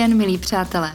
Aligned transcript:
Den, 0.00 0.16
milí 0.16 0.38
přátelé. 0.38 0.92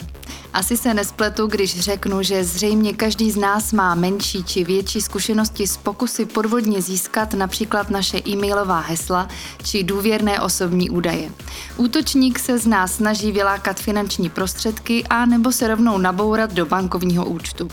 Asi 0.53 0.77
se 0.77 0.93
nespletu, 0.93 1.47
když 1.47 1.79
řeknu, 1.79 2.23
že 2.23 2.43
zřejmě 2.43 2.93
každý 2.93 3.31
z 3.31 3.37
nás 3.37 3.73
má 3.73 3.95
menší 3.95 4.43
či 4.43 4.63
větší 4.63 5.01
zkušenosti 5.01 5.67
s 5.67 5.77
pokusy 5.77 6.25
podvodně 6.25 6.81
získat 6.81 7.33
například 7.33 7.89
naše 7.89 8.21
e-mailová 8.27 8.79
hesla 8.79 9.27
či 9.63 9.83
důvěrné 9.83 10.41
osobní 10.41 10.89
údaje. 10.89 11.31
Útočník 11.77 12.39
se 12.39 12.57
z 12.57 12.67
nás 12.67 12.95
snaží 12.95 13.31
vylákat 13.31 13.79
finanční 13.79 14.29
prostředky 14.29 15.03
a 15.09 15.25
nebo 15.25 15.51
se 15.51 15.67
rovnou 15.67 15.97
nabourat 15.97 16.53
do 16.53 16.65
bankovního 16.65 17.25
účtu. 17.25 17.67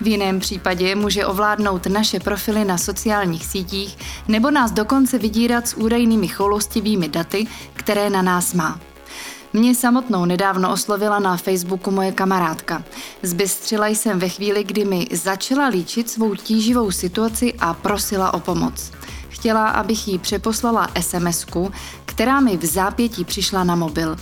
V 0.00 0.06
jiném 0.06 0.40
případě 0.40 0.94
může 0.94 1.26
ovládnout 1.26 1.86
naše 1.86 2.20
profily 2.20 2.64
na 2.64 2.78
sociálních 2.78 3.46
sítích 3.46 3.98
nebo 4.28 4.50
nás 4.50 4.70
dokonce 4.70 5.18
vydírat 5.18 5.68
s 5.68 5.74
údajnými 5.76 6.28
choulostivými 6.28 7.08
daty, 7.08 7.46
které 7.74 8.10
na 8.10 8.22
nás 8.22 8.54
má. 8.54 8.80
Mě 9.56 9.74
samotnou 9.74 10.24
nedávno 10.24 10.72
oslovila 10.72 11.18
na 11.18 11.36
Facebooku 11.36 11.90
moje 11.90 12.12
kamarádka. 12.12 12.84
Zbystřila 13.22 13.86
jsem 13.86 14.18
ve 14.18 14.28
chvíli, 14.28 14.64
kdy 14.64 14.84
mi 14.84 15.06
začala 15.12 15.66
líčit 15.66 16.10
svou 16.10 16.34
tíživou 16.34 16.90
situaci 16.90 17.54
a 17.60 17.74
prosila 17.74 18.34
o 18.34 18.40
pomoc. 18.40 18.92
Chtěla, 19.28 19.68
abych 19.68 20.08
jí 20.08 20.18
přeposlala 20.18 20.88
sms 21.00 21.46
která 22.04 22.40
mi 22.40 22.56
v 22.56 22.64
zápětí 22.64 23.24
přišla 23.24 23.64
na 23.64 23.76
mobil. 23.76 24.16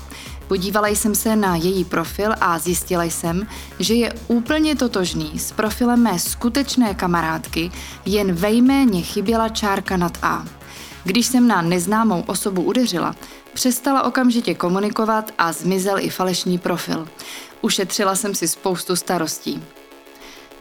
Podívala 0.49 0.89
jsem 0.89 1.15
se 1.15 1.37
na 1.37 1.57
její 1.57 1.85
profil 1.85 2.35
a 2.41 2.59
zjistila 2.59 3.05
jsem, 3.05 3.47
že 3.79 3.95
je 3.95 4.15
úplně 4.29 4.77
totožný 4.77 5.39
s 5.39 5.53
profilem 5.53 6.03
mé 6.03 6.19
skutečné 6.19 6.95
kamarádky, 6.95 7.71
jen 8.07 8.33
ve 8.33 8.51
jméně 8.51 9.03
chyběla 9.03 9.49
čárka 9.49 9.97
nad 9.97 10.19
A. 10.23 10.45
Když 11.05 11.27
jsem 11.27 11.49
na 11.49 11.63
neznámou 11.63 12.25
osobu 12.27 12.63
udeřila, 12.63 13.17
přestala 13.53 14.03
okamžitě 14.03 14.55
komunikovat 14.55 15.31
a 15.39 15.53
zmizel 15.53 15.99
i 15.99 16.11
falešný 16.11 16.59
profil. 16.59 17.09
Ušetřila 17.61 18.15
jsem 18.15 18.35
si 18.35 18.49
spoustu 18.49 18.97
starostí. 18.97 19.63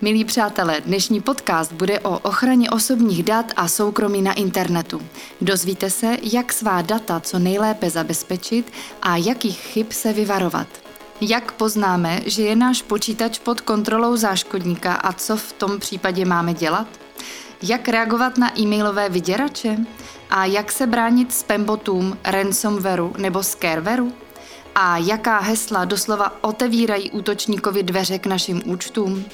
Milí 0.01 0.25
přátelé, 0.25 0.81
dnešní 0.81 1.21
podcast 1.21 1.71
bude 1.71 1.99
o 1.99 2.19
ochraně 2.19 2.69
osobních 2.69 3.23
dat 3.23 3.45
a 3.55 3.67
soukromí 3.67 4.21
na 4.21 4.33
internetu. 4.33 5.01
Dozvíte 5.41 5.89
se, 5.89 6.17
jak 6.23 6.53
svá 6.53 6.81
data 6.81 7.19
co 7.19 7.39
nejlépe 7.39 7.89
zabezpečit 7.89 8.73
a 9.01 9.17
jakých 9.17 9.59
chyb 9.59 9.87
se 9.89 10.13
vyvarovat. 10.13 10.67
Jak 11.21 11.51
poznáme, 11.51 12.21
že 12.25 12.43
je 12.43 12.55
náš 12.55 12.81
počítač 12.81 13.39
pod 13.39 13.61
kontrolou 13.61 14.15
záškodníka 14.15 14.93
a 14.93 15.13
co 15.13 15.37
v 15.37 15.53
tom 15.53 15.79
případě 15.79 16.25
máme 16.25 16.53
dělat? 16.53 17.02
Jak 17.65 17.87
reagovat 17.87 18.37
na 18.37 18.59
e-mailové 18.59 19.09
vyděrače? 19.09 19.77
A 20.29 20.45
jak 20.45 20.71
se 20.71 20.87
bránit 20.87 21.33
spambotům, 21.33 22.17
ransomwareu 22.23 23.13
nebo 23.17 23.43
scarewareu? 23.43 24.13
A 24.75 24.97
jaká 24.97 25.39
hesla 25.39 25.85
doslova 25.85 26.43
otevírají 26.43 27.11
útočníkovi 27.11 27.83
dveře 27.83 28.19
k 28.19 28.25
našim 28.25 28.61
účtům? 28.65 29.25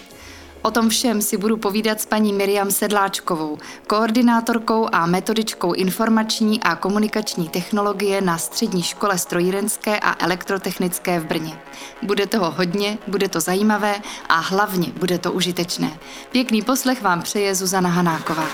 O 0.62 0.72
tom 0.72 0.90
všem 0.90 1.22
si 1.22 1.38
budu 1.38 1.58
povídat 1.58 2.02
s 2.02 2.06
paní 2.06 2.34
Miriam 2.34 2.72
Sedláčkovou, 2.72 3.58
koordinátorkou 3.88 4.88
a 4.92 5.06
metodičkou 5.06 5.74
informační 5.74 6.64
a 6.64 6.76
komunikační 6.76 7.50
technologie 7.50 8.22
na 8.22 8.38
Střední 8.38 8.84
škole 8.84 9.18
strojírenské 9.18 10.00
a 10.00 10.26
elektrotechnické 10.26 11.20
v 11.20 11.26
Brně. 11.26 11.60
Bude 12.02 12.28
toho 12.28 12.52
hodně, 12.52 12.98
bude 13.08 13.30
to 13.30 13.40
zajímavé 13.40 14.02
a 14.30 14.40
hlavně 14.40 14.88
bude 15.00 15.18
to 15.18 15.32
užitečné. 15.32 16.00
Pěkný 16.32 16.62
poslech 16.62 17.02
vám 17.02 17.22
přeje 17.22 17.56
Zuzana 17.56 17.90
Hanáková. 17.90 18.46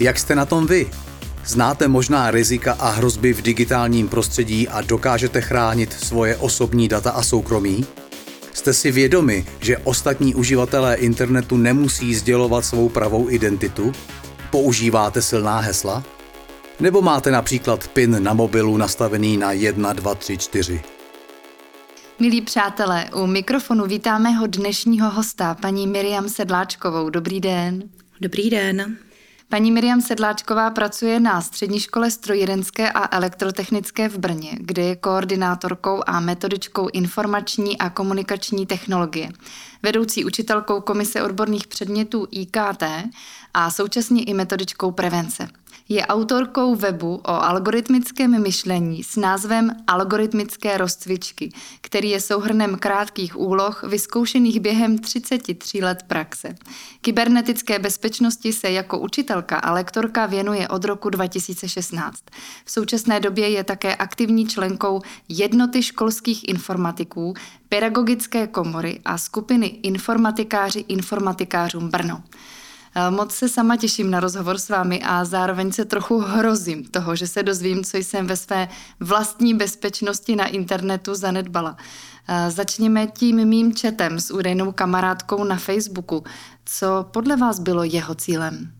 Jak 0.00 0.18
jste 0.18 0.34
na 0.34 0.46
tom 0.46 0.66
vy? 0.66 0.90
Znáte 1.46 1.88
možná 1.88 2.30
rizika 2.30 2.72
a 2.72 2.90
hrozby 2.90 3.32
v 3.32 3.42
digitálním 3.42 4.08
prostředí 4.08 4.68
a 4.68 4.80
dokážete 4.80 5.40
chránit 5.40 5.92
svoje 5.92 6.36
osobní 6.36 6.88
data 6.88 7.10
a 7.10 7.22
soukromí? 7.22 7.86
Jste 8.52 8.72
si 8.72 8.90
vědomi, 8.90 9.46
že 9.60 9.78
ostatní 9.78 10.34
uživatelé 10.34 10.94
internetu 10.94 11.56
nemusí 11.56 12.14
sdělovat 12.14 12.64
svou 12.64 12.88
pravou 12.88 13.30
identitu? 13.30 13.92
Používáte 14.50 15.22
silná 15.22 15.60
hesla? 15.60 16.04
Nebo 16.80 17.02
máte 17.02 17.30
například 17.30 17.88
PIN 17.88 18.22
na 18.22 18.34
mobilu 18.34 18.76
nastavený 18.76 19.36
na 19.36 19.52
1, 19.52 19.92
2, 19.92 20.14
3, 20.14 20.38
4? 20.38 20.82
Milí 22.20 22.40
přátelé, 22.40 23.10
u 23.14 23.26
mikrofonu 23.26 23.86
vítáme 23.86 24.30
ho 24.30 24.46
dnešního 24.46 25.10
hosta, 25.10 25.54
paní 25.54 25.86
Miriam 25.86 26.28
Sedláčkovou. 26.28 27.10
Dobrý 27.10 27.40
den. 27.40 27.82
Dobrý 28.20 28.50
den. 28.50 28.96
Paní 29.50 29.70
Miriam 29.70 30.00
Sedláčková 30.00 30.70
pracuje 30.70 31.20
na 31.20 31.40
Střední 31.40 31.80
škole 31.80 32.10
strojírenské 32.10 32.92
a 32.92 33.16
elektrotechnické 33.16 34.08
v 34.08 34.18
Brně, 34.18 34.50
kde 34.60 34.82
je 34.82 34.96
koordinátorkou 34.96 36.02
a 36.06 36.20
metodičkou 36.20 36.88
informační 36.88 37.78
a 37.78 37.90
komunikační 37.90 38.66
technologie, 38.66 39.30
vedoucí 39.82 40.24
učitelkou 40.24 40.80
Komise 40.80 41.22
odborných 41.22 41.66
předmětů 41.66 42.26
IKT 42.30 42.82
a 43.54 43.70
současně 43.70 44.24
i 44.24 44.34
metodičkou 44.34 44.90
prevence. 44.90 45.48
Je 45.92 46.06
autorkou 46.06 46.74
webu 46.74 47.14
o 47.14 47.30
algoritmickém 47.30 48.42
myšlení 48.42 49.04
s 49.04 49.16
názvem 49.16 49.70
Algoritmické 49.86 50.78
rozcvičky, 50.78 51.52
který 51.80 52.10
je 52.10 52.20
souhrnem 52.20 52.76
krátkých 52.78 53.38
úloh 53.38 53.82
vyzkoušených 53.82 54.60
během 54.60 54.98
33 54.98 55.80
let 55.82 56.02
praxe. 56.06 56.54
Kybernetické 57.00 57.78
bezpečnosti 57.78 58.52
se 58.52 58.70
jako 58.70 58.98
učitelka 58.98 59.56
a 59.56 59.72
lektorka 59.72 60.26
věnuje 60.26 60.68
od 60.68 60.84
roku 60.84 61.10
2016. 61.10 62.18
V 62.64 62.70
současné 62.70 63.20
době 63.20 63.48
je 63.48 63.64
také 63.64 63.94
aktivní 63.94 64.46
členkou 64.46 65.00
jednoty 65.28 65.82
školských 65.82 66.48
informatiků, 66.48 67.34
pedagogické 67.68 68.46
komory 68.46 69.00
a 69.04 69.18
skupiny 69.18 69.66
informatikáři 69.66 70.84
informatikářům 70.88 71.88
Brno. 71.88 72.22
Eh, 72.94 73.10
moc 73.10 73.32
se 73.32 73.48
sama 73.48 73.76
těším 73.76 74.10
na 74.10 74.20
rozhovor 74.20 74.58
s 74.58 74.68
vámi 74.68 75.02
a 75.02 75.24
zároveň 75.24 75.72
se 75.72 75.84
trochu 75.84 76.18
hrozím 76.18 76.84
toho, 76.84 77.16
že 77.16 77.26
se 77.26 77.42
dozvím, 77.42 77.84
co 77.84 77.96
jsem 77.96 78.26
ve 78.26 78.36
své 78.36 78.68
vlastní 79.00 79.54
bezpečnosti 79.54 80.36
na 80.36 80.46
internetu 80.46 81.14
zanedbala. 81.14 81.76
Eh, 82.28 82.50
začněme 82.50 83.06
tím 83.06 83.44
mým 83.44 83.74
četem 83.74 84.20
s 84.20 84.30
údajnou 84.30 84.72
kamarádkou 84.72 85.44
na 85.44 85.56
Facebooku. 85.56 86.24
Co 86.64 87.06
podle 87.10 87.36
vás 87.36 87.60
bylo 87.60 87.84
jeho 87.84 88.14
cílem? 88.14 88.72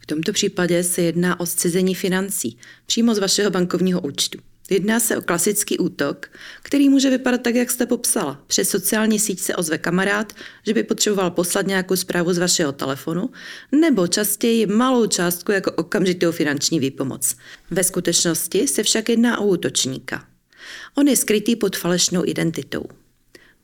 V 0.00 0.06
tomto 0.06 0.32
případě 0.32 0.84
se 0.84 1.02
jedná 1.02 1.40
o 1.40 1.46
zcizení 1.46 1.94
financí 1.94 2.58
přímo 2.86 3.14
z 3.14 3.18
vašeho 3.18 3.50
bankovního 3.50 4.00
účtu. 4.00 4.38
Jedná 4.70 5.00
se 5.00 5.16
o 5.16 5.20
klasický 5.20 5.78
útok, 5.78 6.30
který 6.62 6.88
může 6.88 7.10
vypadat 7.10 7.42
tak, 7.42 7.54
jak 7.54 7.70
jste 7.70 7.86
popsala. 7.86 8.44
Přes 8.46 8.68
sociální 8.68 9.18
síť 9.18 9.40
se 9.40 9.56
ozve 9.56 9.78
kamarád, 9.78 10.32
že 10.66 10.74
by 10.74 10.82
potřeboval 10.82 11.30
poslat 11.30 11.66
nějakou 11.66 11.96
zprávu 11.96 12.32
z 12.32 12.38
vašeho 12.38 12.72
telefonu, 12.72 13.30
nebo 13.72 14.06
častěji 14.06 14.66
malou 14.66 15.06
částku 15.06 15.52
jako 15.52 15.72
okamžitou 15.72 16.32
finanční 16.32 16.80
výpomoc. 16.80 17.36
Ve 17.70 17.84
skutečnosti 17.84 18.68
se 18.68 18.82
však 18.82 19.08
jedná 19.08 19.40
o 19.40 19.46
útočníka. 19.46 20.26
On 20.94 21.08
je 21.08 21.16
skrytý 21.16 21.56
pod 21.56 21.76
falešnou 21.76 22.24
identitou. 22.26 22.84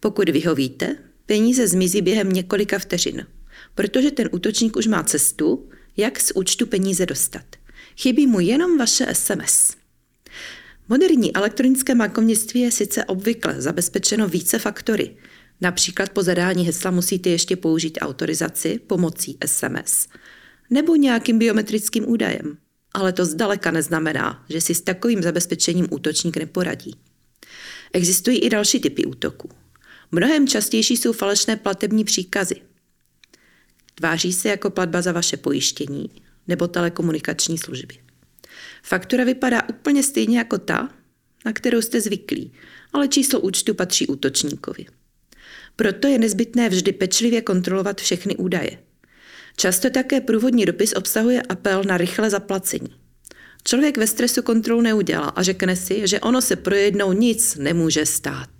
Pokud 0.00 0.28
vyhovíte, 0.28 0.96
peníze 1.26 1.68
zmizí 1.68 2.02
během 2.02 2.32
několika 2.32 2.78
vteřin, 2.78 3.26
protože 3.74 4.10
ten 4.10 4.28
útočník 4.32 4.76
už 4.76 4.86
má 4.86 5.02
cestu, 5.02 5.68
jak 5.96 6.20
z 6.20 6.32
účtu 6.34 6.66
peníze 6.66 7.06
dostat. 7.06 7.44
Chybí 7.96 8.26
mu 8.26 8.40
jenom 8.40 8.78
vaše 8.78 9.06
SMS. 9.12 9.79
Moderní 10.92 11.36
elektronické 11.36 11.94
bankovnictví 11.94 12.60
je 12.60 12.70
sice 12.70 13.04
obvykle 13.04 13.62
zabezpečeno 13.62 14.28
více 14.28 14.58
faktory. 14.58 15.16
Například 15.60 16.10
po 16.10 16.22
zadání 16.22 16.66
hesla 16.66 16.90
musíte 16.90 17.30
ještě 17.30 17.56
použít 17.56 17.98
autorizaci 18.00 18.80
pomocí 18.86 19.38
SMS 19.46 20.08
nebo 20.70 20.96
nějakým 20.96 21.38
biometrickým 21.38 22.08
údajem. 22.08 22.56
Ale 22.94 23.12
to 23.12 23.24
zdaleka 23.24 23.70
neznamená, 23.70 24.44
že 24.48 24.60
si 24.60 24.74
s 24.74 24.80
takovým 24.80 25.22
zabezpečením 25.22 25.86
útočník 25.90 26.36
neporadí. 26.36 26.94
Existují 27.92 28.38
i 28.38 28.50
další 28.50 28.80
typy 28.80 29.04
útoků. 29.04 29.50
Mnohem 30.12 30.48
častější 30.48 30.96
jsou 30.96 31.12
falešné 31.12 31.56
platební 31.56 32.04
příkazy. 32.04 32.56
Tváří 33.94 34.32
se 34.32 34.48
jako 34.48 34.70
platba 34.70 35.02
za 35.02 35.12
vaše 35.12 35.36
pojištění 35.36 36.10
nebo 36.48 36.68
telekomunikační 36.68 37.58
služby. 37.58 38.09
Faktura 38.82 39.24
vypadá 39.24 39.68
úplně 39.68 40.02
stejně 40.02 40.38
jako 40.38 40.58
ta, 40.58 40.88
na 41.44 41.52
kterou 41.52 41.82
jste 41.82 42.00
zvyklí, 42.00 42.52
ale 42.92 43.08
číslo 43.08 43.40
účtu 43.40 43.74
patří 43.74 44.06
útočníkovi. 44.06 44.86
Proto 45.76 46.08
je 46.08 46.18
nezbytné 46.18 46.68
vždy 46.68 46.92
pečlivě 46.92 47.42
kontrolovat 47.42 48.00
všechny 48.00 48.36
údaje. 48.36 48.78
Často 49.56 49.90
také 49.90 50.20
průvodní 50.20 50.66
dopis 50.66 50.92
obsahuje 50.92 51.42
apel 51.42 51.84
na 51.84 51.96
rychlé 51.96 52.30
zaplacení. 52.30 52.94
Člověk 53.64 53.98
ve 53.98 54.06
stresu 54.06 54.42
kontrolu 54.42 54.80
neudělá 54.80 55.28
a 55.28 55.42
řekne 55.42 55.76
si, 55.76 56.08
že 56.08 56.20
ono 56.20 56.40
se 56.40 56.56
pro 56.56 56.74
jednou 56.74 57.12
nic 57.12 57.56
nemůže 57.56 58.06
stát. 58.06 58.50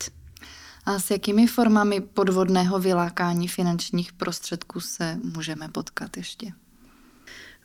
A 0.85 0.99
s 0.99 1.11
jakými 1.11 1.47
formami 1.47 2.01
podvodného 2.01 2.79
vylákání 2.79 3.49
finančních 3.49 4.13
prostředků 4.13 4.81
se 4.81 5.19
můžeme 5.23 5.69
potkat 5.69 6.17
ještě? 6.17 6.53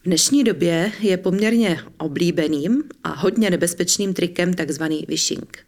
V 0.05 0.07
dnešní 0.07 0.43
době 0.43 0.91
je 0.99 1.17
poměrně 1.17 1.83
oblíbeným 1.97 2.83
a 3.03 3.09
hodně 3.09 3.49
nebezpečným 3.49 4.13
trikem 4.13 4.53
takzvaný 4.53 5.05
phishing. 5.07 5.65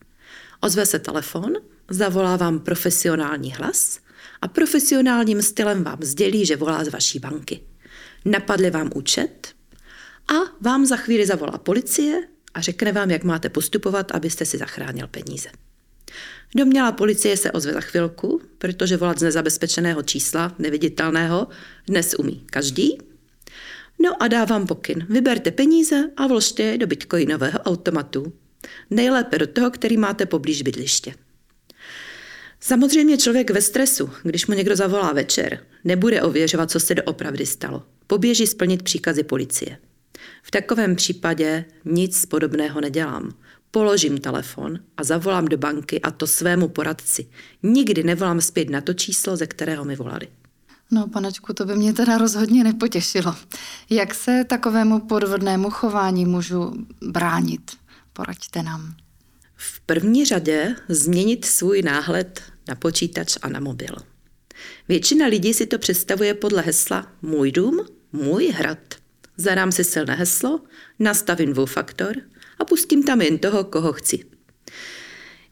Ozve 0.61 0.85
se 0.85 0.99
telefon, 0.99 1.53
zavolá 1.89 2.35
vám 2.35 2.59
profesionální 2.59 3.53
hlas 3.53 3.99
a 4.41 4.47
profesionálním 4.47 5.41
stylem 5.41 5.83
vám 5.83 5.97
sdělí, 6.01 6.45
že 6.45 6.55
volá 6.55 6.83
z 6.83 6.87
vaší 6.87 7.19
banky. 7.19 7.59
Napadli 8.25 8.69
vám 8.69 8.89
účet 8.95 9.47
a 10.27 10.33
vám 10.61 10.85
za 10.85 10.95
chvíli 10.95 11.25
zavolá 11.25 11.57
policie 11.57 12.27
a 12.53 12.61
řekne 12.61 12.91
vám, 12.91 13.11
jak 13.11 13.23
máte 13.23 13.49
postupovat, 13.49 14.11
abyste 14.11 14.45
si 14.45 14.57
zachránil 14.57 15.07
peníze. 15.07 15.49
Domělá 16.55 16.91
policie 16.91 17.37
se 17.37 17.51
ozve 17.51 17.73
za 17.73 17.81
chvilku, 17.81 18.41
protože 18.57 18.97
volat 18.97 19.19
z 19.19 19.21
nezabezpečeného 19.21 20.03
čísla, 20.03 20.55
neviditelného, 20.59 21.47
dnes 21.87 22.15
umí 22.19 22.43
každý. 22.45 22.97
No 23.99 24.23
a 24.23 24.27
dávám 24.27 24.67
pokyn. 24.67 25.05
Vyberte 25.09 25.51
peníze 25.51 26.11
a 26.17 26.27
vložte 26.27 26.63
je 26.63 26.77
do 26.77 26.87
bitcoinového 26.87 27.59
automatu. 27.59 28.33
Nejlépe 28.89 29.37
do 29.37 29.47
toho, 29.47 29.71
který 29.71 29.97
máte 29.97 30.25
poblíž 30.25 30.61
bydliště. 30.61 31.13
Samozřejmě 32.59 33.17
člověk 33.17 33.49
ve 33.51 33.61
stresu, 33.61 34.09
když 34.23 34.47
mu 34.47 34.53
někdo 34.53 34.75
zavolá 34.75 35.13
večer, 35.13 35.59
nebude 35.83 36.21
ověřovat, 36.21 36.71
co 36.71 36.79
se 36.79 36.95
doopravdy 36.95 37.45
stalo. 37.45 37.83
Poběží 38.07 38.47
splnit 38.47 38.83
příkazy 38.83 39.23
policie. 39.23 39.77
V 40.43 40.51
takovém 40.51 40.95
případě 40.95 41.65
nic 41.85 42.25
podobného 42.25 42.81
nedělám. 42.81 43.33
Položím 43.71 44.17
telefon 44.17 44.79
a 44.97 45.03
zavolám 45.03 45.45
do 45.45 45.57
banky 45.57 46.01
a 46.01 46.11
to 46.11 46.27
svému 46.27 46.67
poradci. 46.67 47.27
Nikdy 47.63 48.03
nevolám 48.03 48.41
zpět 48.41 48.69
na 48.69 48.81
to 48.81 48.93
číslo, 48.93 49.37
ze 49.37 49.47
kterého 49.47 49.85
mi 49.85 49.95
volali. 49.95 50.27
No, 50.91 51.07
panečku, 51.07 51.53
to 51.53 51.65
by 51.65 51.75
mě 51.75 51.93
teda 51.93 52.17
rozhodně 52.17 52.63
nepotěšilo. 52.63 53.35
Jak 53.89 54.13
se 54.13 54.43
takovému 54.43 54.99
podvodnému 54.99 55.69
chování 55.69 56.25
můžu 56.25 56.73
bránit? 57.01 57.71
Poraďte 58.13 58.63
nám. 58.63 58.95
V 59.55 59.79
první 59.79 60.25
řadě 60.25 60.75
změnit 60.89 61.45
svůj 61.45 61.81
náhled 61.81 62.41
na 62.67 62.75
počítač 62.75 63.37
a 63.41 63.49
na 63.49 63.59
mobil. 63.59 63.95
Většina 64.87 65.27
lidí 65.27 65.53
si 65.53 65.65
to 65.65 65.77
představuje 65.79 66.33
podle 66.33 66.61
hesla 66.61 67.07
Můj 67.21 67.51
dům, 67.51 67.85
můj 68.13 68.47
hrad. 68.47 68.77
Zadám 69.37 69.71
si 69.71 69.83
silné 69.83 70.15
heslo, 70.15 70.61
nastavím 70.99 71.53
dvoufaktor 71.53 72.15
a 72.59 72.65
pustím 72.65 73.03
tam 73.03 73.21
jen 73.21 73.37
toho, 73.37 73.63
koho 73.63 73.93
chci. 73.93 74.25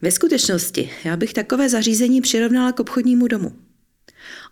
Ve 0.02 0.10
skutečnosti 0.10 0.90
já 1.04 1.16
bych 1.16 1.32
takové 1.32 1.68
zařízení 1.68 2.20
přirovnala 2.20 2.72
k 2.72 2.80
obchodnímu 2.80 3.26
domu. 3.26 3.65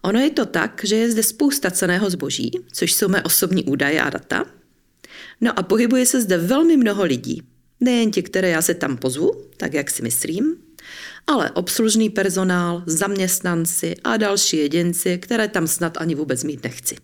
Ono 0.03 0.21
je 0.21 0.31
to 0.31 0.47
tak, 0.47 0.81
že 0.85 0.97
je 0.97 1.11
zde 1.11 1.23
spousta 1.23 1.71
ceného 1.71 2.11
zboží, 2.11 2.51
což 2.73 2.93
jsou 2.93 3.09
mé 3.09 3.23
osobní 3.23 3.65
údaje 3.65 4.01
a 4.01 4.11
data. 4.11 4.45
No 5.41 5.59
a 5.59 5.63
pohybuje 5.63 6.07
se 6.07 6.21
zde 6.21 6.39
velmi 6.39 6.77
mnoho 6.77 7.05
lidí. 7.05 7.43
Nejen 7.81 8.11
ti, 8.11 8.23
které 8.23 8.51
já 8.51 8.63
se 8.63 8.75
tam 8.75 8.97
pozvu, 8.97 9.45
tak 9.57 9.75
jak 9.75 9.91
si 9.91 10.03
myslím, 10.03 10.57
ale 11.27 11.51
obslužný 11.51 12.11
personál, 12.11 12.83
zaměstnanci 12.87 13.95
a 14.05 14.17
další 14.17 14.57
jedinci, 14.57 15.19
které 15.19 15.49
tam 15.49 15.67
snad 15.67 15.97
ani 15.97 16.15
vůbec 16.15 16.45
mít 16.45 16.65
nechci. 16.65 16.97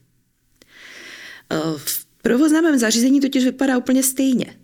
V 1.76 2.06
provozném 2.22 2.78
zařízení 2.78 3.20
totiž 3.20 3.44
vypadá 3.44 3.78
úplně 3.78 4.02
stejně. 4.02 4.56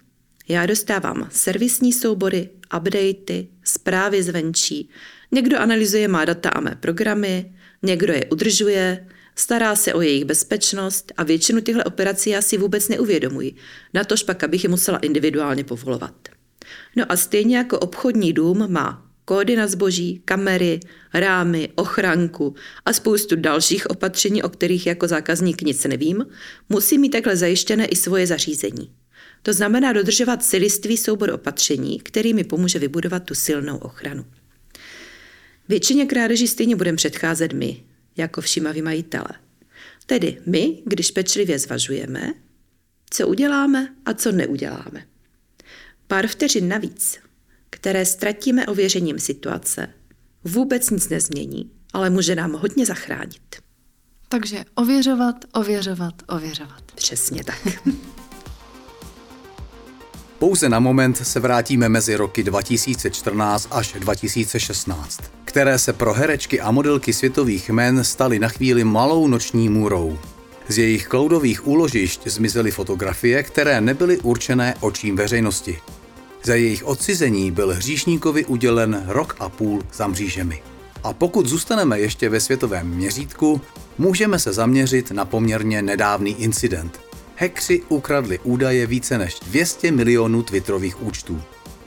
Já 0.48 0.66
dostávám 0.66 1.28
servisní 1.32 1.92
soubory, 1.92 2.48
updaty, 2.76 3.48
zprávy 3.64 4.22
zvenčí, 4.22 4.88
někdo 5.32 5.58
analyzuje 5.58 6.08
má 6.08 6.24
data 6.24 6.48
a 6.48 6.60
mé 6.60 6.76
programy, 6.80 7.55
někdo 7.86 8.12
je 8.12 8.24
udržuje, 8.24 9.06
stará 9.36 9.76
se 9.76 9.94
o 9.94 10.00
jejich 10.00 10.24
bezpečnost 10.24 11.12
a 11.16 11.22
většinu 11.22 11.60
těchto 11.60 11.84
operací 11.84 12.30
já 12.30 12.42
si 12.42 12.56
vůbec 12.56 12.88
neuvědomuji, 12.88 13.54
natož 13.94 14.22
pak, 14.22 14.44
abych 14.44 14.64
je 14.64 14.70
musela 14.70 14.98
individuálně 14.98 15.64
povolovat. 15.64 16.28
No 16.96 17.12
a 17.12 17.16
stejně 17.16 17.56
jako 17.56 17.78
obchodní 17.78 18.32
dům 18.32 18.72
má 18.72 19.06
kódy 19.24 19.56
na 19.56 19.66
zboží, 19.66 20.22
kamery, 20.24 20.80
rámy, 21.14 21.68
ochranku 21.74 22.54
a 22.84 22.92
spoustu 22.92 23.36
dalších 23.36 23.90
opatření, 23.90 24.42
o 24.42 24.48
kterých 24.48 24.86
jako 24.86 25.08
zákazník 25.08 25.62
nic 25.62 25.84
nevím, 25.84 26.26
musí 26.68 26.98
mít 26.98 27.10
takhle 27.10 27.36
zajištěné 27.36 27.86
i 27.86 27.96
svoje 27.96 28.26
zařízení. 28.26 28.90
To 29.42 29.52
znamená 29.52 29.92
dodržovat 29.92 30.42
celistvý 30.42 30.96
soubor 30.96 31.30
opatření, 31.30 32.00
který 32.00 32.34
mi 32.34 32.44
pomůže 32.44 32.78
vybudovat 32.78 33.24
tu 33.24 33.34
silnou 33.34 33.76
ochranu. 33.76 34.24
Většině 35.68 36.06
krádeží 36.06 36.48
stejně 36.48 36.76
budeme 36.76 36.96
předcházet 36.96 37.52
my, 37.52 37.82
jako 38.16 38.40
všímaví 38.40 38.82
majitele. 38.82 39.28
Tedy 40.06 40.42
my, 40.46 40.82
když 40.84 41.10
pečlivě 41.10 41.58
zvažujeme, 41.58 42.34
co 43.10 43.28
uděláme 43.28 43.94
a 44.04 44.14
co 44.14 44.32
neuděláme. 44.32 45.06
Pár 46.06 46.26
vteřin 46.26 46.68
navíc, 46.68 47.18
které 47.70 48.04
ztratíme 48.04 48.66
ověřením 48.66 49.18
situace, 49.18 49.88
vůbec 50.44 50.90
nic 50.90 51.08
nezmění, 51.08 51.70
ale 51.92 52.10
může 52.10 52.34
nám 52.34 52.52
hodně 52.52 52.86
zachránit. 52.86 53.56
Takže 54.28 54.64
ověřovat, 54.74 55.44
ověřovat, 55.54 56.14
ověřovat. 56.28 56.92
Přesně 56.94 57.44
tak. 57.44 57.68
Pouze 60.38 60.68
na 60.68 60.80
moment 60.80 61.16
se 61.16 61.40
vrátíme 61.40 61.88
mezi 61.88 62.16
roky 62.16 62.42
2014 62.42 63.68
až 63.70 63.92
2016, 63.92 65.20
které 65.44 65.78
se 65.78 65.92
pro 65.92 66.12
herečky 66.12 66.60
a 66.60 66.70
modelky 66.70 67.12
světových 67.12 67.70
men 67.70 68.04
staly 68.04 68.38
na 68.38 68.48
chvíli 68.48 68.84
malou 68.84 69.28
noční 69.28 69.68
můrou. 69.68 70.18
Z 70.68 70.78
jejich 70.78 71.06
cloudových 71.08 71.66
úložišť 71.66 72.28
zmizely 72.28 72.70
fotografie, 72.70 73.42
které 73.42 73.80
nebyly 73.80 74.18
určené 74.18 74.74
očím 74.80 75.16
veřejnosti. 75.16 75.78
Za 76.44 76.54
jejich 76.54 76.84
odcizení 76.84 77.50
byl 77.50 77.74
hříšníkovi 77.74 78.44
udělen 78.44 79.04
rok 79.06 79.36
a 79.38 79.48
půl 79.48 79.82
za 79.92 80.06
mřížemi. 80.06 80.62
A 81.04 81.12
pokud 81.12 81.46
zůstaneme 81.46 82.00
ještě 82.00 82.28
ve 82.28 82.40
světovém 82.40 82.88
měřítku, 82.88 83.60
můžeme 83.98 84.38
se 84.38 84.52
zaměřit 84.52 85.10
na 85.10 85.24
poměrně 85.24 85.82
nedávný 85.82 86.42
incident. 86.42 87.05
Hekři 87.38 87.82
ukradli 87.88 88.38
údaje 88.38 88.86
více 88.86 89.18
než 89.18 89.34
200 89.40 89.92
milionů 89.92 90.42
Twitterových 90.42 91.02
účtů. 91.02 91.42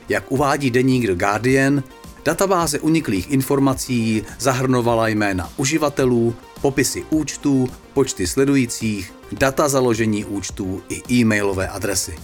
Jak 0.08 0.32
uvádí 0.32 0.70
deník 0.70 1.06
The 1.06 1.14
Guardian, 1.14 1.82
databáze 2.24 2.80
uniklých 2.80 3.30
informací 3.30 4.24
zahrnovala 4.38 5.08
jména 5.08 5.52
uživatelů, 5.56 6.34
popisy 6.60 7.04
účtů, 7.10 7.68
počty 7.94 8.26
sledujících, 8.26 9.12
data 9.32 9.68
založení 9.68 10.24
účtů 10.24 10.82
i 10.88 11.14
e-mailové 11.14 11.68
adresy. 11.68 12.18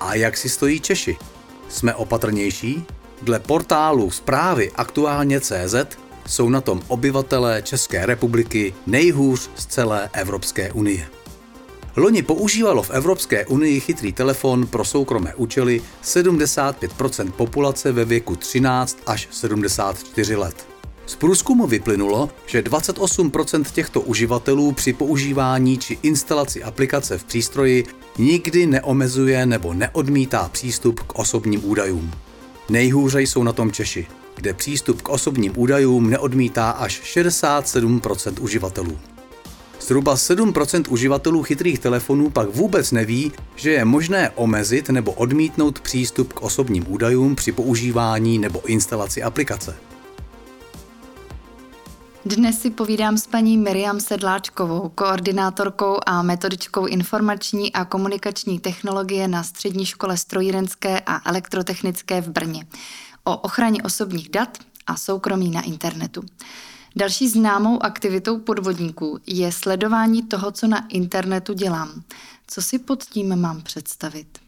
A 0.00 0.14
jak 0.14 0.36
si 0.36 0.48
stojí 0.48 0.80
Češi? 0.80 1.16
Jsme 1.68 1.94
opatrnější? 1.94 2.84
Dle 3.22 3.40
portálu 3.40 4.10
zprávy 4.10 4.70
aktuálně 4.74 5.40
CZ 5.40 5.74
jsou 6.26 6.48
na 6.48 6.60
tom 6.60 6.82
obyvatelé 6.88 7.62
České 7.62 8.06
republiky 8.06 8.74
nejhůř 8.86 9.50
z 9.54 9.66
celé 9.66 10.10
Evropské 10.12 10.72
unie. 10.72 11.15
Loni 11.98 12.22
používalo 12.22 12.82
v 12.82 12.90
Evropské 12.90 13.46
unii 13.46 13.80
chytrý 13.80 14.12
telefon 14.12 14.66
pro 14.66 14.84
soukromé 14.84 15.34
účely 15.34 15.82
75% 16.04 17.30
populace 17.30 17.92
ve 17.92 18.04
věku 18.04 18.36
13 18.36 18.98
až 19.06 19.28
74 19.30 20.36
let. 20.36 20.66
Z 21.06 21.16
průzkumu 21.16 21.66
vyplynulo, 21.66 22.30
že 22.46 22.62
28% 22.62 23.64
těchto 23.72 24.00
uživatelů 24.00 24.72
při 24.72 24.92
používání 24.92 25.78
či 25.78 25.98
instalaci 26.02 26.62
aplikace 26.62 27.18
v 27.18 27.24
přístroji 27.24 27.84
nikdy 28.18 28.66
neomezuje 28.66 29.46
nebo 29.46 29.74
neodmítá 29.74 30.48
přístup 30.48 31.00
k 31.00 31.18
osobním 31.18 31.70
údajům. 31.70 32.12
Nejhůře 32.68 33.22
jsou 33.22 33.42
na 33.42 33.52
tom 33.52 33.72
Češi, 33.72 34.06
kde 34.34 34.54
přístup 34.54 35.02
k 35.02 35.08
osobním 35.08 35.52
údajům 35.56 36.10
neodmítá 36.10 36.70
až 36.70 37.16
67% 37.16 38.34
uživatelů. 38.40 38.98
Zhruba 39.86 40.14
7% 40.14 40.84
uživatelů 40.88 41.42
chytrých 41.42 41.78
telefonů 41.78 42.30
pak 42.30 42.48
vůbec 42.48 42.92
neví, 42.92 43.32
že 43.56 43.70
je 43.70 43.84
možné 43.84 44.30
omezit 44.30 44.88
nebo 44.88 45.12
odmítnout 45.12 45.80
přístup 45.80 46.32
k 46.32 46.42
osobním 46.42 46.92
údajům 46.92 47.36
při 47.36 47.52
používání 47.52 48.38
nebo 48.38 48.66
instalaci 48.66 49.22
aplikace. 49.22 49.76
Dnes 52.24 52.60
si 52.60 52.70
povídám 52.70 53.18
s 53.18 53.26
paní 53.26 53.58
Miriam 53.58 54.00
Sedláčkovou, 54.00 54.88
koordinátorkou 54.88 55.98
a 56.06 56.22
metodičkou 56.22 56.86
informační 56.86 57.72
a 57.72 57.84
komunikační 57.84 58.58
technologie 58.58 59.28
na 59.28 59.42
Střední 59.42 59.86
škole 59.86 60.16
strojírenské 60.16 61.00
a 61.06 61.30
elektrotechnické 61.30 62.20
v 62.20 62.28
Brně 62.28 62.66
o 63.24 63.36
ochraně 63.36 63.82
osobních 63.82 64.28
dat 64.28 64.58
a 64.86 64.96
soukromí 64.96 65.50
na 65.50 65.62
internetu. 65.62 66.22
Další 66.98 67.28
známou 67.28 67.82
aktivitou 67.82 68.38
podvodníků 68.38 69.18
je 69.26 69.52
sledování 69.52 70.22
toho, 70.22 70.52
co 70.52 70.66
na 70.66 70.88
internetu 70.88 71.52
dělám. 71.52 72.02
Co 72.46 72.62
si 72.62 72.78
pod 72.78 73.04
tím 73.04 73.36
mám 73.36 73.62
představit? 73.62 74.38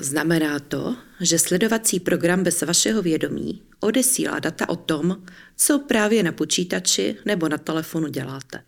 Znamená 0.00 0.60
to, 0.60 0.96
že 1.20 1.38
sledovací 1.38 2.00
program 2.00 2.42
bez 2.42 2.62
vašeho 2.62 3.02
vědomí 3.02 3.62
odesílá 3.80 4.38
data 4.38 4.68
o 4.68 4.76
tom, 4.76 5.22
co 5.56 5.78
právě 5.78 6.22
na 6.22 6.32
počítači 6.32 7.16
nebo 7.24 7.48
na 7.48 7.58
telefonu 7.58 8.08
děláte. 8.08 8.62